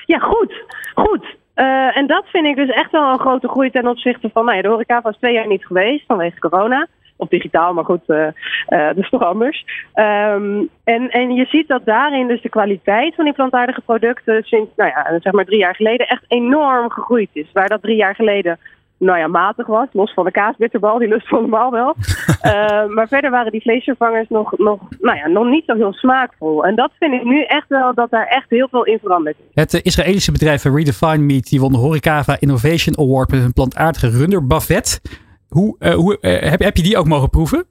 [0.07, 0.53] Ja, goed.
[0.95, 1.34] Goed.
[1.57, 4.57] Uh, en dat vind ik dus echt wel een grote groei ten opzichte van, nou
[4.57, 6.87] ja, de horeca was twee jaar niet geweest vanwege corona
[7.17, 8.29] op digitaal, maar goed, uh,
[8.69, 9.65] dat is toch anders.
[9.95, 14.71] Um, en, en je ziet dat daarin dus de kwaliteit van die plantaardige producten sinds,
[14.77, 17.53] nou ja, zeg maar drie jaar geleden echt enorm gegroeid is.
[17.53, 18.59] Waar dat drie jaar geleden
[18.99, 19.89] nou ja, matig was.
[19.93, 21.95] Los van de kaasbitterbal, die lust van normaal wel.
[22.43, 26.65] uh, maar verder waren die vleesvervangers nog, nog, nou ja, nog niet zo heel smaakvol.
[26.65, 29.37] En dat vind ik nu echt wel dat daar echt heel veel in verandert.
[29.55, 34.47] Het Israëlische bedrijf Redefine Meat die won de Horecava Innovation Award met hun plantaardige runder
[34.47, 35.01] Bavet.
[35.49, 37.67] Hoe, uh, hoe uh, heb, heb je die ook mogen proeven?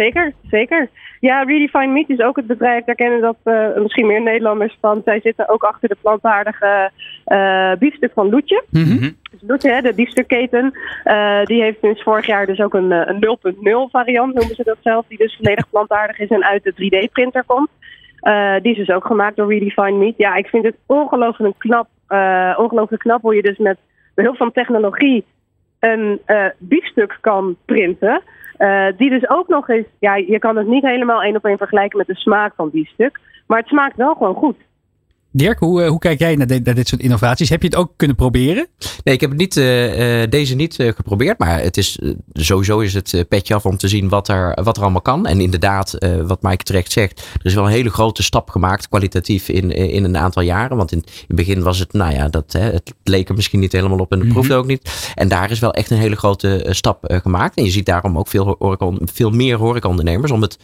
[0.00, 0.32] Zeker.
[0.50, 0.88] Zeker.
[1.20, 5.02] Ja, Redefine Meat is ook het bedrijf, daar kennen dat uh, misschien meer Nederlanders van.
[5.04, 6.90] Zij zitten ook achter de plantaardige
[7.78, 8.64] biefstuk van Loetje.
[8.70, 9.16] Mm -hmm.
[9.30, 10.72] dus Loetje, hè, de biefstukketen,
[11.44, 13.38] die heeft sinds vorig jaar dus ook een, een
[13.86, 15.06] 0.0 variant, noemen ze dat zelf.
[15.08, 17.70] Die dus volledig plantaardig is en uit de 3D-printer komt.
[18.62, 20.14] die is dus ook gemaakt door Redefine Meat.
[20.16, 21.88] Ja, ik vind het ongelooflijk knap,
[22.56, 23.78] ongelooflijk knap hoe je dus met
[24.14, 25.24] behulp van technologie
[25.80, 28.22] een uh, biefstuk kan printen.
[28.60, 31.58] Uh, die dus ook nog eens, ja, je kan het niet helemaal één op één
[31.58, 33.20] vergelijken met de smaak van biefstuk.
[33.46, 34.56] Maar het smaakt wel gewoon goed.
[35.32, 37.48] Dirk, hoe, eh, hoe kijk jij naar, naar, dit soort innovaties?
[37.48, 38.66] Heb je het ook kunnen proberen?
[39.04, 41.38] Nee, ik heb het niet, uh, deze niet uh, geprobeerd.
[41.38, 41.98] Maar het is,
[42.32, 45.26] sowieso is het petje af om te zien wat er, wat er allemaal kan.
[45.26, 49.48] En inderdaad, wat Maaike terecht zegt, er is wel een hele grote stap gemaakt kwalitatief
[49.48, 50.76] in, in een aantal jaren.
[50.76, 53.60] Want in, in het begin was het, nou ja, dat, hè, het leek er misschien
[53.60, 54.40] niet helemaal op en het mm -hmm.
[54.40, 55.12] proefde ook niet.
[55.14, 57.56] En daar is wel echt een hele grote stap gemaakt.
[57.56, 60.58] En je ziet daarom ook veel, horeca, veel meer horecaondernemers om het,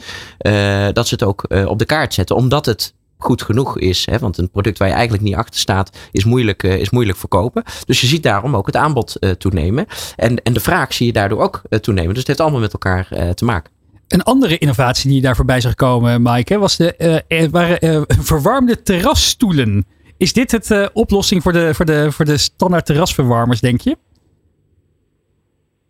[0.95, 2.37] dat ze het ook op de kaart zetten.
[2.37, 4.07] Omdat het goed genoeg is.
[4.07, 4.19] Hè?
[4.19, 7.63] Want een product waar je eigenlijk niet achter staat, is moeilijk, uh, is moeilijk verkopen.
[7.85, 9.87] Dus je ziet daarom ook het aanbod uh, toenemen.
[10.17, 12.09] En, en de vraag zie je daardoor ook uh, toenemen.
[12.09, 13.73] Dus het heeft allemaal met elkaar te maken.
[14.09, 19.87] Een andere innovatie die daar voorbij zag komen, Maaike, was de waren, verwarmde terrasstoelen.
[20.17, 23.97] Is dit het oplossing voor de, voor, de, voor de standaard terrasverwarmers, denk je?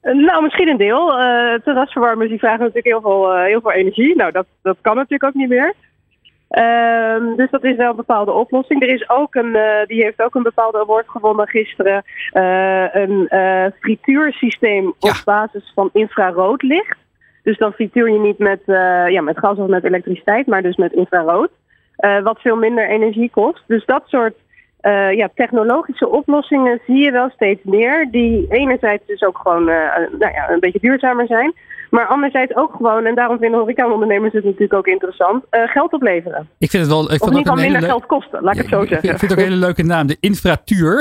[0.02, 1.06] Nou, misschien een deel.
[1.64, 4.16] terrasverwarmers die vragen natuurlijk heel veel, heel veel energie.
[4.16, 5.74] Nou, dat, dat kan natuurlijk ook niet meer.
[6.50, 8.82] Um, dus dat is wel een bepaalde oplossing.
[8.82, 12.04] Er is ook een, uh, die heeft ook een bepaalde award gewonnen gisteren.
[12.32, 15.10] Uh, een uh, frituursysteem ja.
[15.10, 16.98] op basis van infraroodlicht.
[17.42, 18.60] Dus dan frituur je niet met,
[19.12, 21.50] ja, met gas of met elektriciteit, maar dus met infrarood.
[22.22, 23.62] Wat veel minder energie kost.
[23.66, 24.34] Dus dat soort
[25.10, 28.08] ja, technologische oplossingen zie je wel steeds meer.
[28.10, 31.54] Die enerzijds dus ook gewoon nou ja, een beetje duurzamer zijn.
[31.90, 36.48] Maar anderzijds ook gewoon, en daarom vinden horecaondernemers het natuurlijk ook interessant, uh, geld opleveren.
[36.58, 37.12] Ik vind het wel.
[37.12, 39.10] Ik of in ieder geval minder geld kosten, laat ik het zo zeggen.
[39.10, 40.96] Ik vind het ook een hele leuke naam, de infratuur.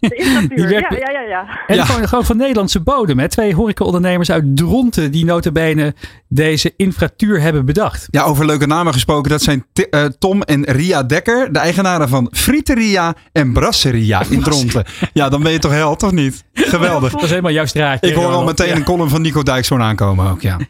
[0.00, 1.46] De infratuur, ja, ja, ja, ja.
[1.66, 1.84] En ja.
[1.84, 3.18] Gewoon, gewoon van Nederlandse bodem.
[3.18, 3.28] Hè?
[3.28, 5.94] Twee horecaondernemers uit Dronten die notabene
[6.28, 8.08] deze infratuur hebben bedacht.
[8.10, 9.30] Ja, over leuke namen gesproken.
[9.30, 14.84] Dat zijn uh, Tom en Ria Dekker, de eigenaren van Friteria en Brasseria in Dronten.
[15.12, 16.44] ja, dan ben je toch held, of niet?
[16.52, 17.12] Geweldig.
[17.12, 18.10] Dat is helemaal jouw straatje.
[18.10, 18.74] Ik hoor al meteen ja.
[18.74, 20.56] een column van Nico Dijkshoorn aankomen ook, ja.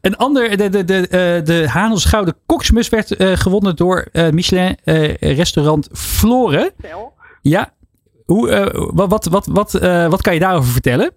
[0.00, 4.30] Een ander, de, de, de, uh, de Hanels Gouden Koksmus werd uh, gewonnen door uh,
[4.30, 4.76] Michelin
[5.20, 6.70] restaurant Floren.
[7.42, 7.70] Ja,
[8.24, 9.72] hoe, wat, wat, wat, wat,
[10.10, 11.10] wat kan je daarover vertellen?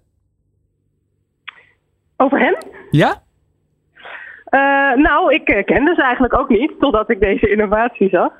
[2.16, 2.56] Over hem?
[2.90, 3.22] Ja?
[4.96, 8.32] nou, ik kende ze eigenlijk ook niet, totdat ik deze innovatie zag.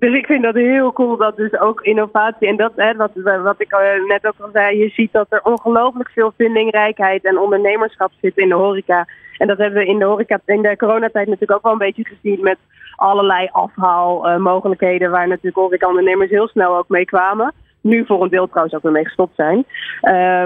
[0.00, 3.10] Ehm, dus ik vind dat heel cool dat dus ook innovatie en dat, hè, wat,
[3.42, 3.76] wat ik
[4.08, 8.48] net ook al zei, je ziet dat er ongelooflijk veel vindingrijkheid en ondernemerschap zit in
[8.48, 9.06] de horeca.
[9.38, 12.06] En dat hebben we in de horeca in de coronatijd natuurlijk ook wel een beetje
[12.06, 12.58] gezien met
[12.96, 17.52] allerlei afhaalmogelijkheden uh, waar natuurlijk horeca-ondernemers heel snel ook mee kwamen.
[17.80, 19.64] Nu voor een deel trouwens ook weer mee gestopt zijn.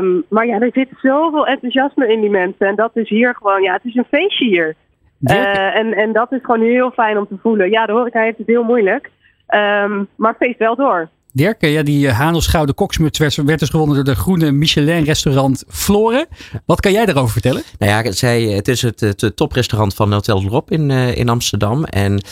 [0.02, 2.66] Um, maar ja, er zit zoveel enthousiasme in die mensen.
[2.66, 4.74] En dat is hier gewoon, ja, het is een feestje hier.
[5.20, 7.70] Uh, en, en dat is gewoon heel fijn om te voelen.
[7.70, 9.10] Ja, de horeca heeft het heel moeilijk.
[9.54, 11.08] Um, maar feest wel door.
[11.36, 15.64] Dirk, ja, die uh, Hanels Gouden Koksmuts werd, werd, dus gewonnen door de groene Michelin-restaurant
[15.68, 16.26] Floren.
[16.66, 17.62] Wat kan jij daarover vertellen?
[17.78, 21.84] Nou ja, zij, het is het, het toprestaurant van Hotel Rob in, uh, in Amsterdam.
[21.84, 22.22] En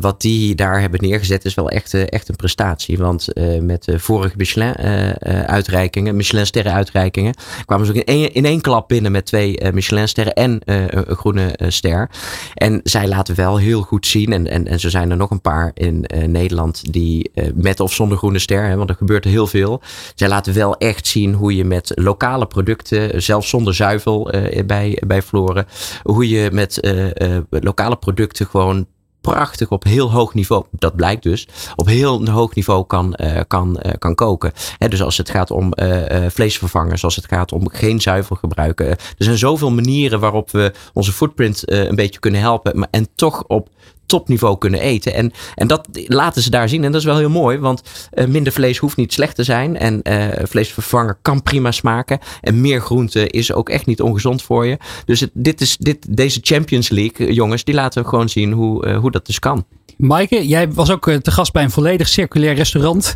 [0.00, 2.98] wat die daar hebben neergezet is wel echt, echt een prestatie.
[2.98, 3.28] Want
[3.60, 9.72] met vorige Michelin-uitreikingen, Michelin-sterren-uitreikingen, kwamen ze ook in één, in één klap binnen met twee
[9.72, 12.10] Michelin-sterren en een groene ster.
[12.54, 15.40] En zij laten wel heel goed zien, en, en, en zo zijn er nog een
[15.40, 19.82] paar in Nederland die met of zonder groene ster, hè, want er gebeurt heel veel.
[20.14, 25.02] Zij laten wel echt zien hoe je met lokale producten, zelfs zonder zuivel uh, bij,
[25.06, 25.66] bij Floren,
[26.02, 28.86] hoe je met uh, lokale producten gewoon
[29.20, 33.16] prachtig op heel hoog niveau, dat blijkt dus, op heel hoog niveau kan,
[33.46, 34.52] kan, kan koken.
[34.78, 38.86] He, dus als het gaat om uh, vleesvervangers, als het gaat om geen zuivel gebruiken.
[38.86, 43.44] Er zijn zoveel manieren waarop we onze footprint een beetje kunnen helpen, maar, en toch
[43.46, 43.68] op
[44.10, 45.14] topniveau kunnen eten.
[45.14, 46.84] En, en dat laten ze daar zien.
[46.84, 47.82] En dat is wel heel mooi, want
[48.14, 49.76] uh, minder vlees hoeft niet slecht te zijn.
[49.76, 52.18] En uh, vleesvervanger kan prima smaken.
[52.40, 54.78] En meer groente is ook echt niet ongezond voor je.
[55.04, 59.26] Dus dit is, dit, deze Champions League, jongens, die laten gewoon zien hoe, hoe dat
[59.26, 59.64] dus kan.
[59.96, 63.14] Maaike, jij was ook te gast bij een volledig circulair restaurant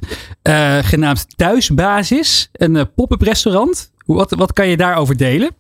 [0.83, 2.49] genaamd Thuisbasis.
[2.53, 3.93] Een pop-up restaurant.
[4.07, 5.51] Wat, wat kan je daarover delen?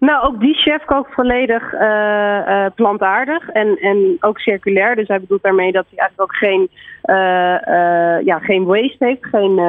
[0.00, 4.96] Nou, ook die chef kookt volledig uh, uh, plantaardig en, en ook circulair.
[4.96, 6.68] Dus hij bedoelt daarmee dat hij eigenlijk ook geen,
[7.04, 9.60] uh, ja, geen waste heeft, geen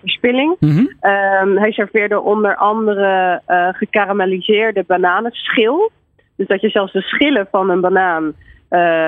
[0.00, 0.56] verspilling.
[0.58, 1.10] Mm -hmm.
[1.10, 3.40] um, hij serveerde onder andere
[3.72, 5.90] gekarameliseerde bananenschil.
[6.36, 8.32] Dus dat je zelfs de schillen van een banaan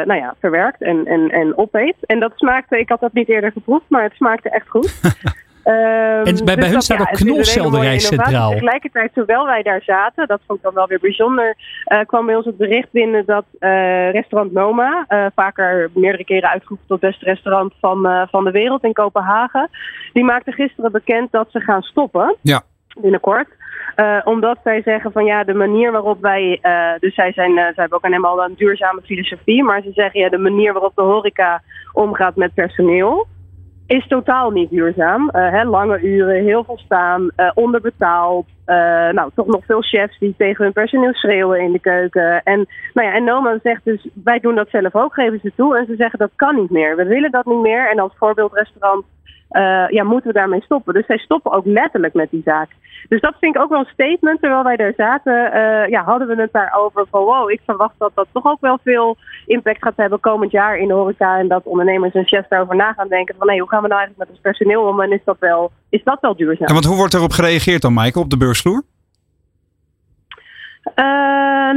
[0.04, 1.96] nou ja, verwerkt en, en, en opeet.
[2.00, 5.00] En dat smaakte, ik had dat niet eerder geproefd, maar het smaakte echt goed.
[5.64, 8.50] Um, en bij, dus bij hun staat ja, ook knolselderij centraal.
[8.50, 11.56] Tegelijkertijd, terwijl wij daar zaten, dat vond ik dan wel weer bijzonder,
[11.86, 16.50] uh, kwam bij ons het bericht binnen dat uh, restaurant Noma, uh, vaker meerdere keren
[16.50, 19.68] uitgeroepen tot beste restaurant van, van de wereld in Kopenhagen,
[20.12, 22.36] die maakte gisteren bekend dat ze gaan stoppen.
[22.40, 22.62] Ja.
[23.00, 23.48] Binnenkort.
[23.96, 26.58] Uh, omdat zij zeggen van ja, de manier waarop wij.
[26.62, 29.62] Uh, dus zij, zijn, uh, zij hebben ook helemaal een duurzame filosofie.
[29.62, 33.26] Maar ze zeggen ja, de manier waarop de horeca omgaat met personeel
[33.87, 35.22] is totaal niet duurzaam.
[35.22, 38.47] Uh, hè, lange uren, heel veel staan, uh, onderbetaald.
[38.66, 38.76] Uh,
[39.11, 42.43] nou, toch nog veel chefs die tegen hun personeel schreeuwen in de keuken.
[42.43, 45.78] En, nou ja, en Noma zegt dus, wij doen dat zelf ook, geven ze toe.
[45.78, 46.97] En ze zeggen dat kan niet meer.
[46.97, 47.91] We willen dat niet meer.
[47.91, 49.05] En als voorbeeldrestaurant
[49.53, 50.94] uh, ja, moeten we daarmee stoppen.
[50.94, 52.68] Dus zij stoppen ook letterlijk met die zaak.
[53.09, 54.40] Dus dat vind ik ook wel een statement.
[54.40, 58.12] Terwijl wij daar zaten, uh, ja, hadden we het daarover van wow, ik verwacht dat
[58.14, 61.38] dat toch ook wel veel impact gaat hebben komend jaar in de horeca.
[61.38, 64.00] En dat ondernemers en chefs daarover na gaan denken van nee, hoe gaan we nou
[64.00, 66.66] eigenlijk met ons personeel om en is dat wel, is dat wel duurzaam?
[66.66, 68.82] En want hoe wordt erop gereageerd dan, Michael, op de beursvloer?
[70.96, 71.05] Uh,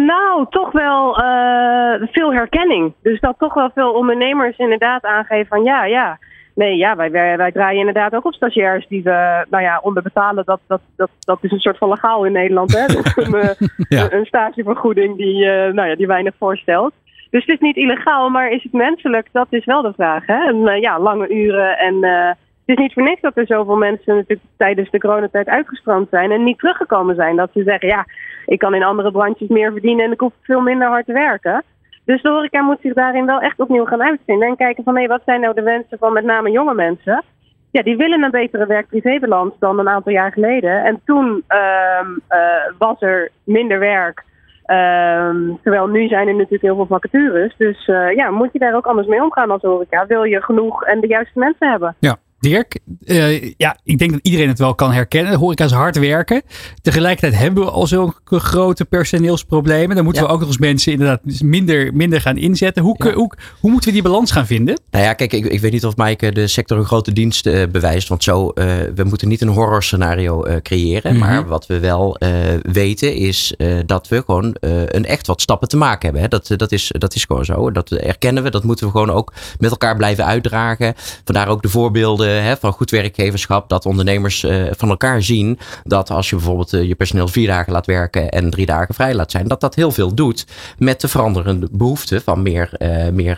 [0.06, 2.94] nou, toch wel uh, veel herkenning.
[3.02, 6.18] Dus dat toch wel veel ondernemers inderdaad aangeven van ja, ja.
[6.56, 10.46] Nee, ja, wij, wij, wij, draaien inderdaad ook op stagiairs die we nou ja, onderbetalen.
[10.46, 12.74] Dat, dat, dat, dat is een soort van legaal in Nederland.
[12.74, 12.86] Hè?
[13.24, 13.56] een,
[13.90, 14.12] ja.
[14.12, 16.94] een stagevergoeding die, uh, nou ja, die weinig voorstelt.
[17.30, 19.28] Dus het is niet illegaal, maar is het menselijk?
[19.32, 20.26] Dat is wel de vraag.
[20.26, 20.48] Hè?
[20.48, 22.28] En, uh, ja, lange uren en, uh,
[22.66, 26.32] Het is niet voor niks dat er zoveel mensen natuurlijk tijdens de coronatijd uitgestrand zijn
[26.32, 27.36] en niet teruggekomen zijn.
[27.36, 28.06] Dat ze zeggen, ja,
[28.46, 31.64] ik kan in andere branches meer verdienen en ik hoef veel minder hard te werken.
[32.06, 34.48] Dus de horeca moet zich daarin wel echt opnieuw gaan uitvinden.
[34.48, 37.24] En kijken van, hé, wat zijn nou de wensen van met name jonge mensen?
[37.72, 40.84] Ja, die willen een betere werk-privébalans dan een aantal jaar geleden.
[40.84, 42.40] En toen ehm, eh,
[42.78, 44.24] was er minder werk.
[44.66, 47.56] Ehm, terwijl nu zijn er natuurlijk heel veel vacatures.
[47.58, 50.06] Dus eh, ja, moet je daar ook anders mee omgaan als horeca.
[50.06, 51.96] Wil je genoeg en de juiste mensen hebben?
[52.00, 52.18] Ja.
[52.40, 55.32] Dirk, uh, ja, ik denk dat iedereen het wel kan herkennen.
[55.32, 56.42] De horeca is hard werken.
[56.82, 59.96] Tegelijkertijd hebben we al zo'n grote personeelsproblemen.
[59.96, 62.84] Dan moeten we ook nog eens mensen inderdaad minder, minder gaan inzetten.
[62.84, 63.14] Hoe, ja.
[63.14, 64.80] hoe, hoe, moeten we die balans gaan vinden?
[64.92, 67.64] Nou ja, kijk, ik, ik weet niet of Maaike de sector een grote dienst uh,
[67.72, 68.08] bewijst.
[68.08, 68.66] Want zo, uh,
[68.96, 71.14] we moeten niet een horror scenario creëren.
[71.14, 71.30] Mm -hmm.
[71.30, 72.18] Maar wat we wel
[72.62, 73.56] weten is
[73.86, 76.22] dat we gewoon een echt wat stappen te maken hebben.
[76.22, 76.28] Hè.
[76.28, 77.72] Dat, dat, is, dat is gewoon zo.
[77.72, 78.50] Dat erkennen we.
[78.50, 80.94] Dat moeten we gewoon ook met elkaar blijven uitdragen.
[81.24, 83.70] Vandaar ook de voorbeelden hè, van goed werkgeverschap.
[83.70, 87.74] Dat ondernemers uh, van elkaar zien dat als je bijvoorbeeld uh, je personeel vier dagen
[87.74, 90.46] laat werken en drie dagen vrij laat zijn, dat dat heel veel doet
[90.78, 93.38] met de veranderende behoefte van meer, uh, meer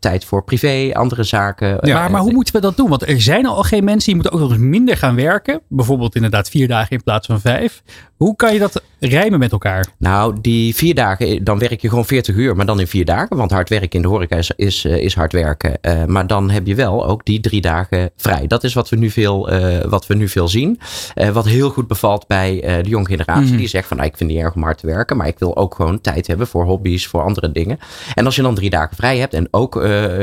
[0.00, 1.78] tijd voor privé, andere zaken.
[1.80, 2.88] Ja, maar, maar hoe moeten we dat doen?
[2.88, 5.60] Want er zijn al geen mensen die moeten ook nog eens minder gaan werken.
[5.68, 7.82] Bijvoorbeeld inderdaad vier dagen in plaats van vijf.
[8.16, 9.86] Hoe kan je dat rijmen met elkaar?
[9.98, 13.36] Nou, die vier dagen, dan werk je gewoon 40 uur, maar dan in vier dagen.
[13.36, 15.78] Want hard werken in de horeca is, is, is hard werken.
[15.82, 18.46] Uh, maar dan heb je wel ook die drie dagen vrij.
[18.46, 20.80] Dat is wat we nu veel, uh, wat we nu veel zien.
[21.14, 23.52] Uh, wat heel goed bevalt bij de jonge generatie.
[23.52, 23.56] Mm.
[23.56, 25.16] Die zegt van, nou, ik vind het niet erg om hard te werken.
[25.16, 27.78] Maar ik wil ook gewoon tijd hebben voor hobby's, voor andere dingen.
[28.14, 29.76] En als je dan drie dagen vrij hebt en ook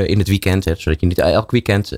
[0.06, 1.90] in het weekend, hè, zodat je niet elk weekend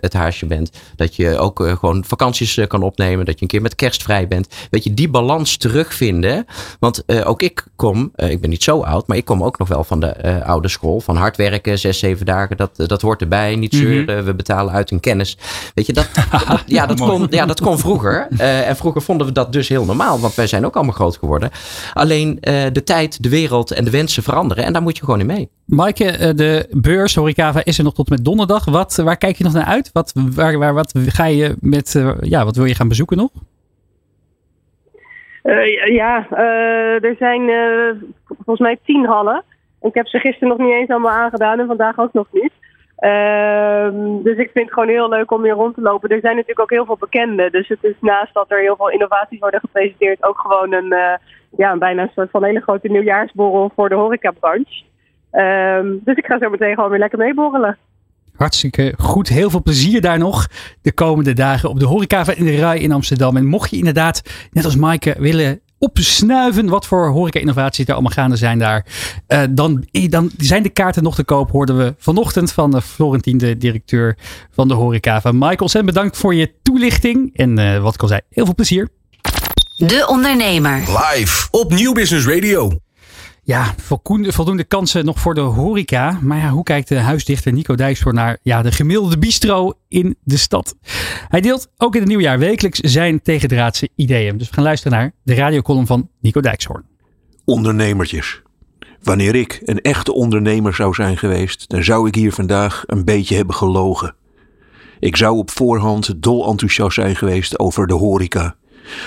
[0.00, 0.70] het huisje bent.
[0.96, 3.24] Dat je ook gewoon vakanties kan opnemen.
[3.24, 4.48] Dat je een keer met kerst vrij bent.
[4.70, 6.46] Weet je, die balans terugvinden.
[6.78, 9.84] Want ook ik kom, ik ben niet zo oud, maar ik kom ook nog wel
[9.84, 11.00] van de oude school.
[11.00, 13.56] Van hard werken, zes, zeven dagen, dat, dat hoort erbij.
[13.56, 14.24] Niet zeuren, mm -hmm.
[14.24, 15.38] we betalen uit een kennis.
[15.74, 16.10] Weet je, dat,
[16.48, 18.26] dat ja, dat kon, ja, dat kon vroeger.
[18.38, 21.50] en vroeger vonden we dat dus heel normaal, want wij zijn ook allemaal groot geworden.
[21.92, 22.38] Alleen
[22.72, 24.64] de tijd, de wereld en de wensen veranderen.
[24.64, 25.48] En daar moet je gewoon in mee.
[25.66, 28.64] Maaike, de beurs Horicava is er nog tot met donderdag.
[28.64, 29.90] Wat, waar kijk je nog naar uit?
[29.92, 33.30] Wat, waar, waar, wat ga je met, ja, wat wil je gaan bezoeken nog?
[35.42, 39.42] Uh, ja, uh, er zijn uh, volgens mij tien hallen.
[39.80, 42.52] Ik heb ze gisteren nog niet eens allemaal aangedaan en vandaag ook nog niet.
[43.02, 46.08] Ehm, dus ik vind het gewoon heel leuk om hier rond te lopen.
[46.08, 47.52] Er zijn natuurlijk ook heel veel bekenden.
[47.52, 51.18] Dus het is naast dat er heel veel innovaties worden gepresenteerd, ook gewoon een,
[51.56, 54.84] ja, een bijna een soort van hele grote nieuwjaarsborrel voor de horecabranche.
[55.32, 57.78] Um, dus ik ga zo meteen gewoon weer lekker meeborrelen.
[58.36, 59.28] Hartstikke goed.
[59.28, 60.46] Heel veel plezier daar nog
[60.82, 63.36] de komende dagen op de horeca in de Rij in Amsterdam.
[63.36, 68.36] En mocht je inderdaad, net als Maaike, willen opsnuiven wat voor horeca-innovaties er allemaal gaande
[68.36, 68.86] zijn daar.
[69.28, 73.38] Uh, dan, dan zijn de kaarten nog te koop, hoorden we vanochtend van de Florentien,
[73.38, 74.16] de directeur
[74.50, 75.20] van de horeca.
[75.20, 77.36] Van Michael, en bedankt voor je toelichting.
[77.36, 78.88] En uh, wat ik al zei, heel veel plezier.
[79.76, 80.78] De Ondernemer.
[80.78, 82.72] Live op Nieuw Business Radio.
[83.44, 86.18] Ja, voldoende kansen nog voor de horeca.
[86.20, 90.36] Maar ja, hoe kijkt de huisdichter Nico Dijkshoorn naar ja, de gemiddelde bistro in de
[90.36, 90.76] stad?
[91.28, 94.38] Hij deelt ook in het nieuwjaar wekelijks zijn tegendraadse ideeën.
[94.38, 96.84] Dus we gaan luisteren naar de radiocolumn van Nico Dijkshoorn.
[97.44, 98.42] Ondernemertjes.
[99.02, 103.36] Wanneer ik een echte ondernemer zou zijn geweest, dan zou ik hier vandaag een beetje
[103.36, 104.14] hebben gelogen.
[104.98, 108.56] Ik zou op voorhand dol enthousiast zijn geweest over de horeca.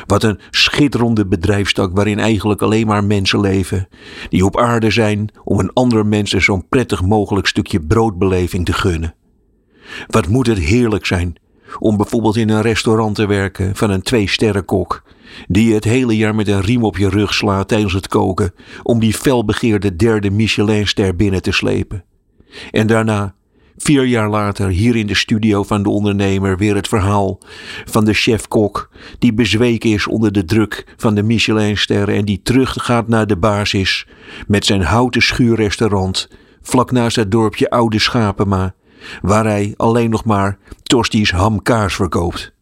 [0.05, 3.87] Wat een schitterende bedrijfstak waarin eigenlijk alleen maar mensen leven.
[4.29, 9.15] Die op aarde zijn om een andere mensen zo'n prettig mogelijk stukje broodbeleving te gunnen.
[10.07, 11.35] Wat moet het heerlijk zijn
[11.79, 15.03] om bijvoorbeeld in een restaurant te werken van een twee-sterrenkok.
[15.47, 18.53] Die je het hele jaar met een riem op je rug slaat tijdens het koken.
[18.83, 22.03] Om die felbegeerde derde Michelinster binnen te slepen.
[22.71, 23.35] En daarna
[23.77, 27.39] Vier jaar later, hier in de studio van de ondernemer, weer het verhaal
[27.85, 33.07] van de chef-kok die bezweken is onder de druk van de Michelinsterren en die teruggaat
[33.07, 34.07] naar de basis
[34.47, 36.29] met zijn houten schuurrestaurant
[36.61, 38.73] vlak naast het dorpje Oude Schapenma,
[39.21, 42.53] waar hij alleen nog maar Tosti's hamkaas verkoopt.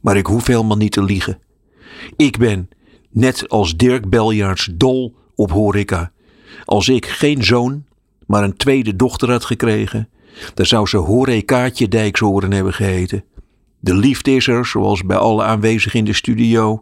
[0.00, 1.38] Maar ik hoef helemaal niet te liegen.
[2.16, 2.68] Ik ben,
[3.10, 6.12] net als Dirk Beljaarts, dol op horeca.
[6.64, 7.84] Als ik geen zoon,
[8.26, 10.08] maar een tweede dochter had gekregen,
[10.54, 13.24] dan zou ze Horecaatje Dijkshoorn hebben geheten.
[13.80, 16.80] De liefde is er, zoals bij alle aanwezigen in de studio,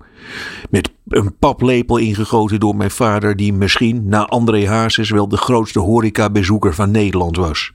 [0.71, 5.79] met een paplepel ingegoten door mijn vader, die misschien na André Hazes wel de grootste
[5.79, 7.73] horecabezoeker van Nederland was.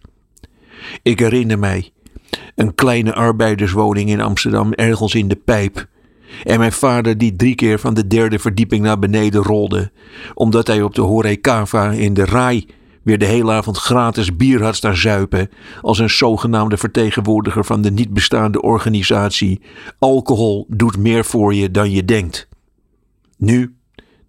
[1.01, 1.91] Ik herinner mij
[2.55, 5.87] een kleine arbeiderswoning in Amsterdam, ergens in de pijp.
[6.43, 9.91] En mijn vader die drie keer van de derde verdieping naar beneden rolde,
[10.33, 12.65] omdat hij op de Horecava in de Rai
[13.05, 15.49] weer de hele avond gratis bier had staan zuipen
[15.81, 19.61] als een zogenaamde vertegenwoordiger van de niet bestaande organisatie
[19.99, 22.47] Alcohol doet meer voor je dan je denkt.
[23.37, 23.75] Nu,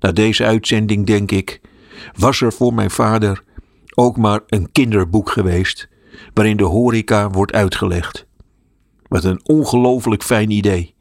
[0.01, 1.61] na deze uitzending denk ik,
[2.17, 3.43] was er voor mijn vader
[3.95, 5.89] ook maar een kinderboek geweest
[6.35, 8.27] waarin de horeca wordt uitgelegd.
[9.09, 10.95] Wat een ongelooflijk fijn idee.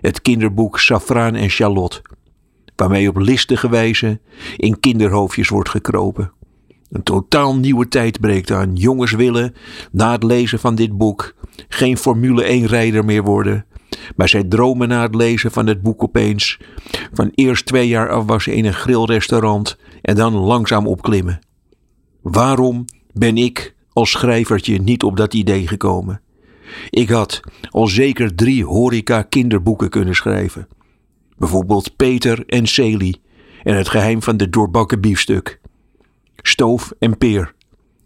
[0.00, 2.02] Het kinderboek Safraan en Charlotte,
[2.76, 4.20] waarmee op listige wijze
[4.56, 6.32] in kinderhoofdjes wordt gekropen.
[6.92, 8.74] Een totaal nieuwe tijd breekt aan.
[8.74, 9.54] Jongens willen,
[9.92, 11.34] na het lezen van dit boek,
[11.68, 13.64] geen Formule 1-rijder meer worden.
[14.16, 16.58] Maar zij dromen na het lezen van het boek opeens
[17.12, 21.38] van eerst twee jaar afwassen in een grillrestaurant en dan langzaam opklimmen.
[22.22, 26.20] Waarom ben ik als schrijvertje niet op dat idee gekomen?
[26.90, 27.40] Ik had
[27.70, 30.68] al zeker drie horeca kinderboeken kunnen schrijven.
[31.36, 33.20] Bijvoorbeeld Peter en Celie
[33.62, 35.60] en het geheim van de doorbakken biefstuk.
[36.42, 37.54] Stoof en peer.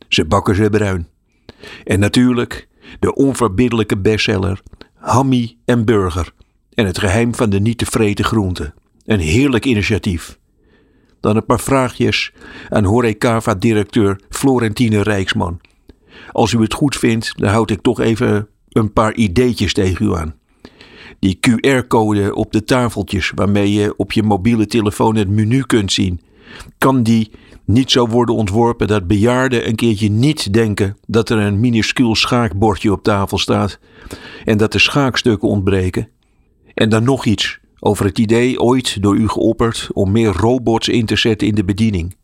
[0.09, 1.09] Ze bakken ze bruin.
[1.85, 2.69] En natuurlijk
[3.01, 4.63] de onverbiddelijke bestseller
[4.95, 6.33] Hammy en Burger
[6.75, 8.75] en het geheim van de niet te vreten groenten.
[9.05, 10.39] Een heerlijk initiatief.
[11.21, 12.33] Dan een paar vraagjes
[12.69, 15.61] aan Horecava-directeur Florentine Rijksman.
[16.33, 20.15] Als u het goed vindt, dan houd ik toch even een paar ideetjes tegen u
[20.15, 20.35] aan.
[21.19, 26.21] Die QR-code op de tafeltjes waarmee je op je mobiele telefoon het menu kunt zien.
[26.79, 27.31] Kan die
[27.67, 32.93] niet zo worden ontworpen dat bejaarden een keertje niet denken dat er een minuscuul schaakbordje
[32.93, 33.79] op tafel staat
[34.45, 36.09] en dat de schaakstukken ontbreken?
[36.75, 41.07] En dan nog iets over het idee ooit door u geopperd om meer robots in
[41.07, 42.17] te zetten in de bediening.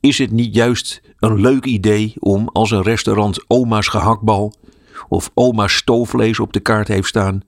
[0.00, 4.54] Is het niet juist een leuk idee om als een restaurant oma's gehaktbal
[5.08, 7.42] of oma's stoofvlees op de kaart heeft staan,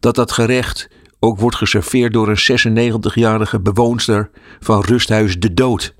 [0.00, 0.88] dat dat gerecht
[1.20, 4.30] ook wordt geserveerd door een 96-jarige bewoonster
[4.60, 5.94] van rusthuis De Dood?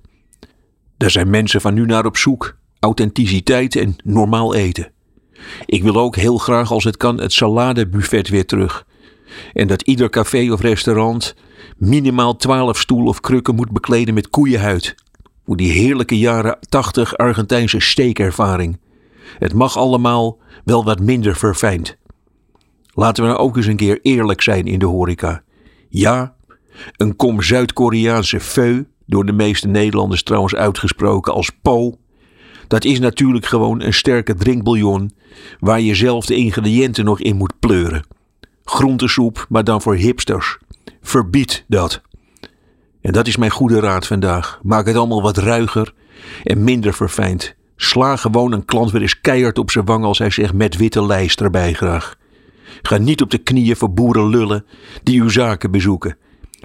[0.98, 2.56] Daar zijn mensen van nu naar op zoek.
[2.80, 4.92] Authenticiteit en normaal eten.
[5.66, 8.86] Ik wil ook heel graag als het kan het saladebuffet weer terug.
[9.52, 11.34] En dat ieder café of restaurant
[11.76, 14.94] minimaal 12 stoel of krukken moet bekleden met koeienhuid.
[15.46, 18.80] Voor die heerlijke jaren 80 Argentijnse steekervaring.
[19.38, 21.96] Het mag allemaal wel wat minder verfijnd.
[22.94, 25.42] Laten we nou ook eens een keer eerlijk zijn in de horeca.
[25.88, 26.34] Ja,
[26.96, 31.98] een kom Zuid-Koreaanse feu, door de meeste Nederlanders trouwens uitgesproken als po.
[32.66, 35.12] Dat is natuurlijk gewoon een sterke drinkbouillon
[35.60, 38.06] waar je zelf de ingrediënten nog in moet pleuren.
[38.64, 40.58] Groentesoep, maar dan voor hipsters.
[41.02, 42.02] Verbied dat.
[43.00, 44.60] En dat is mijn goede raad vandaag.
[44.62, 45.92] Maak het allemaal wat ruiger
[46.44, 47.54] en minder verfijnd.
[47.76, 51.06] Sla gewoon een klant weer eens keihard op zijn wang als hij zegt met witte
[51.06, 52.14] lijst erbij graag.
[52.82, 54.64] Ga niet op de knieën voor boeren lullen
[55.02, 56.16] die uw zaken bezoeken.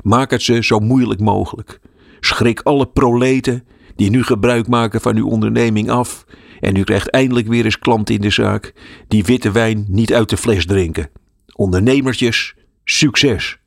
[0.01, 1.79] Maak het ze zo moeilijk mogelijk.
[2.25, 3.63] Schrik alle proleten
[3.95, 6.25] die nu gebruik maken van uw onderneming af.
[6.59, 8.73] En u krijgt eindelijk weer eens klanten in de zaak
[9.07, 11.09] die witte wijn niet uit de fles drinken.
[11.55, 12.53] Ondernemertjes,
[12.83, 13.57] succes!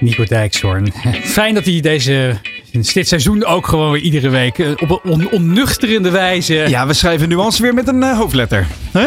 [0.00, 0.92] Nico Dijkshoorn.
[1.22, 2.38] Fijn dat hij deze,
[2.70, 6.54] dit seizoen ook gewoon weer iedere week eh, op een on, onnuchterende wijze...
[6.54, 8.66] Ja, we schrijven nuance weer met een uh, hoofdletter.
[8.92, 9.06] Hè?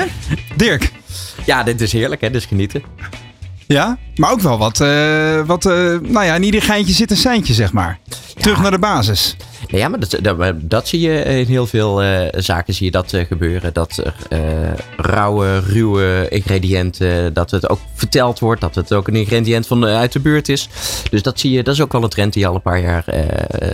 [0.56, 0.92] Dirk?
[1.46, 2.30] Ja, dit is heerlijk, hè?
[2.30, 2.84] Dus genieten.
[3.68, 7.53] Ja, maar ook wel wat, uh, wat nou ja, in ieder geintje zit een seintje,
[7.53, 7.99] zeg maar.
[8.38, 9.36] Terug naar de basis.
[9.68, 13.13] Ja, maar dat, dat, dat, zie je in heel veel uh, zaken zie je dat
[13.28, 13.74] gebeuren.
[13.74, 14.15] Dat er
[14.97, 18.61] rauwe, ruwe ingrediënten, dat het ook verteld wordt.
[18.61, 20.70] Dat het ook een ingrediënt van uit de buurt is.
[21.09, 22.82] Dus dat zie je, dat is ook wel een trend die je al een paar
[22.82, 23.05] jaar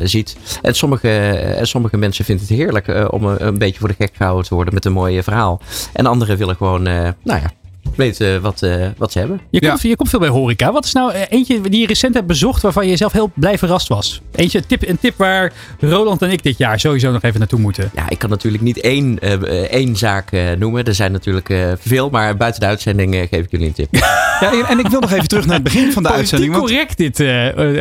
[0.03, 0.37] ziet.
[0.61, 4.47] En sommige, sommige mensen vinden het heerlijk om een, een, beetje voor de gek gehouden
[4.47, 5.61] te worden met een mooi verhaal.
[5.93, 7.51] En anderen willen gewoon, nou ja,
[7.95, 9.41] weten wat, uh, wat ze hebben.
[9.49, 9.89] Je komt, ja.
[9.89, 10.71] je komt veel bij horeca.
[10.71, 13.57] Wat is nou uh, eentje die je recent hebt bezocht waarvan je zelf heel blij
[13.57, 14.21] verrast was?
[14.31, 17.59] Eentje, een tip, een tip waar Roland en ik dit jaar sowieso nog even naartoe
[17.59, 17.91] moeten.
[17.95, 19.31] Ja, ik kan natuurlijk niet één, uh,
[19.71, 20.83] één zaak noemen.
[20.83, 23.87] Er zijn natuurlijk veel, maar buiten de uitzending geef ik jullie een tip.
[24.39, 26.51] ja, en ik wil nog even terug naar het begin van de uitzending.
[26.51, 26.65] Want...
[26.65, 27.19] correct dit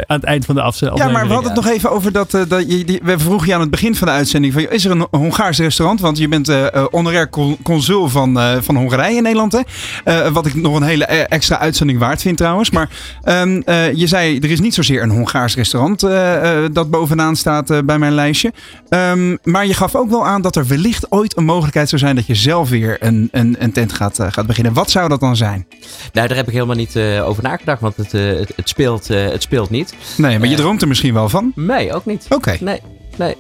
[0.07, 1.01] aan het eind van de afzending.
[1.01, 3.55] Ja, maar we hadden het nog even over dat, dat je, die, we vroegen je
[3.55, 6.01] aan het begin van de uitzending van, is er een Hongaars restaurant?
[6.01, 6.53] Want je bent
[6.91, 7.29] honorair
[7.63, 9.61] consul van, van Hongarije in Nederland, hè?
[10.05, 12.71] Uh, wat ik nog een hele extra uitzending waard vind trouwens.
[12.71, 12.89] Maar
[13.25, 17.87] um, uh, je zei, er is niet zozeer een Hongaars restaurant uh, dat bovenaan staat
[17.87, 18.53] bij mijn lijstje.
[18.89, 22.17] Um, maar je gaf ook wel aan dat er wellicht ooit een mogelijkheid zou zijn
[22.17, 24.73] dat je zelf weer een, een, een tent gaat, gaat beginnen.
[24.73, 25.67] Wat zou dat dan zijn?
[26.13, 29.71] Nou, daar heb ik helemaal niet over nagedacht, want het, het, het, speelt, het speelt
[29.71, 29.95] niet.
[30.17, 31.53] Nee, maar je droomt er misschien wel van?
[31.55, 32.25] Nee, ook niet.
[32.25, 32.35] Oké.
[32.35, 32.59] Okay.
[32.61, 32.81] Nee,
[33.17, 33.37] nee.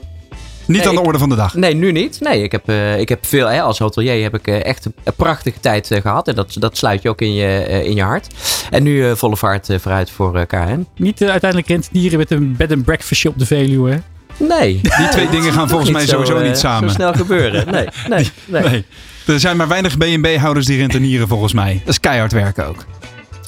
[0.72, 1.54] Niet nee, aan de orde van de dag?
[1.54, 2.20] Nee, nu niet.
[2.20, 5.14] Nee, ik heb, uh, ik heb veel, hè, als hotelier heb ik uh, echt een
[5.16, 6.28] prachtige tijd uh, gehad.
[6.28, 8.26] En dat, dat sluit je ook in je, in je hart.
[8.70, 10.86] En nu volle vaart vooruit voor KN.
[10.96, 14.00] Niet uiteindelijk dieren met een bed and breakfastje op de Veluwe,
[14.48, 14.80] Nee.
[14.82, 16.88] Die twee dingen gaan volgens mij zo, sowieso eh, niet samen.
[16.88, 17.70] Zo snel gebeuren.
[17.70, 18.62] Nee, nee, nee.
[18.62, 18.84] Nee.
[19.26, 21.80] Er zijn maar weinig B&B-houders die rentenieren volgens mij.
[21.84, 22.84] Dat is keihard werken ook.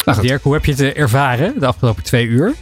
[0.04, 0.20] Nou.
[0.20, 2.54] Dirk, hoe heb je het eh, ervaren de afgelopen twee uur?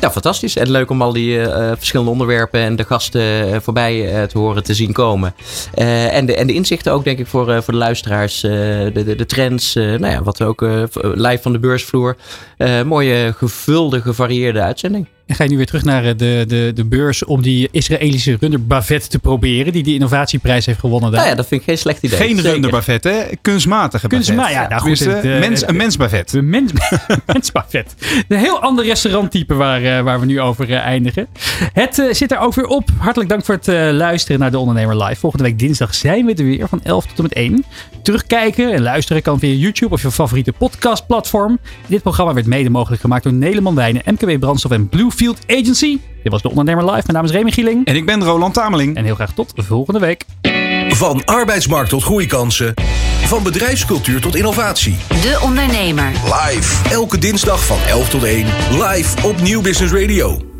[0.00, 0.56] Ja, fantastisch.
[0.56, 4.38] En leuk om al die eh, verschillende onderwerpen en de gasten eh, voorbij eh, te
[4.38, 5.34] horen te zien komen.
[5.74, 8.42] Eh, en, de, en de inzichten ook, denk ik, voor, eh, voor de luisteraars.
[8.42, 11.58] eh, de, de, de trends, eh, nou ja, wat we ook eh, live van de
[11.58, 12.16] beursvloer.
[12.56, 15.06] Eh, mooie, gevulde, gevarieerde uitzending.
[15.28, 18.36] En ga je nu weer terug naar eh, de, de, de beurs om die Israëlische
[18.40, 21.20] runder Bavet te proberen, die die innovatieprijs heeft gewonnen daar?
[21.20, 22.18] Nou ja, dat vind ik geen slecht idee.
[22.18, 22.50] Geen Zeker.
[22.50, 23.22] runderbavet, hè?
[23.42, 24.26] Kunstmatige bavet.
[24.26, 26.30] Kunstma- ja, nou goed, het, mens, een mensbavet.
[26.30, 26.72] De mens,
[27.32, 27.94] mensbavet.
[28.28, 31.26] Een heel ander restauranttype waar, eh, waar we nu over eh, eindigen.
[31.72, 32.88] Het zit er ook weer op.
[32.98, 35.20] Hartelijk dank voor het eh, luisteren naar De Ondernemer Live.
[35.20, 37.64] Volgende week dinsdag zijn we er weer van 11 tot en met 1.
[38.02, 41.58] Terugkijken en luisteren kan via YouTube of je favoriete podcastplatform.
[41.86, 45.98] Dit programma werd mede mogelijk gemaakt door Nederland Wijnen, MKB Brandstof en Bluefield Agency.
[46.22, 47.02] Dit was De Ondernemer Live.
[47.06, 47.86] Mijn naam is Remy Gieling.
[47.86, 48.96] En ik ben Roland Tameling.
[48.96, 50.24] En heel graag tot volgende week.
[50.88, 52.74] Van arbeidsmarkt tot groeikansen.
[53.24, 54.96] Van bedrijfscultuur tot innovatie.
[55.08, 56.12] De Ondernemer.
[56.24, 56.90] Live.
[56.90, 58.46] Elke dinsdag van 11 tot 1.
[58.70, 60.57] Live op Nieuw Business Radio.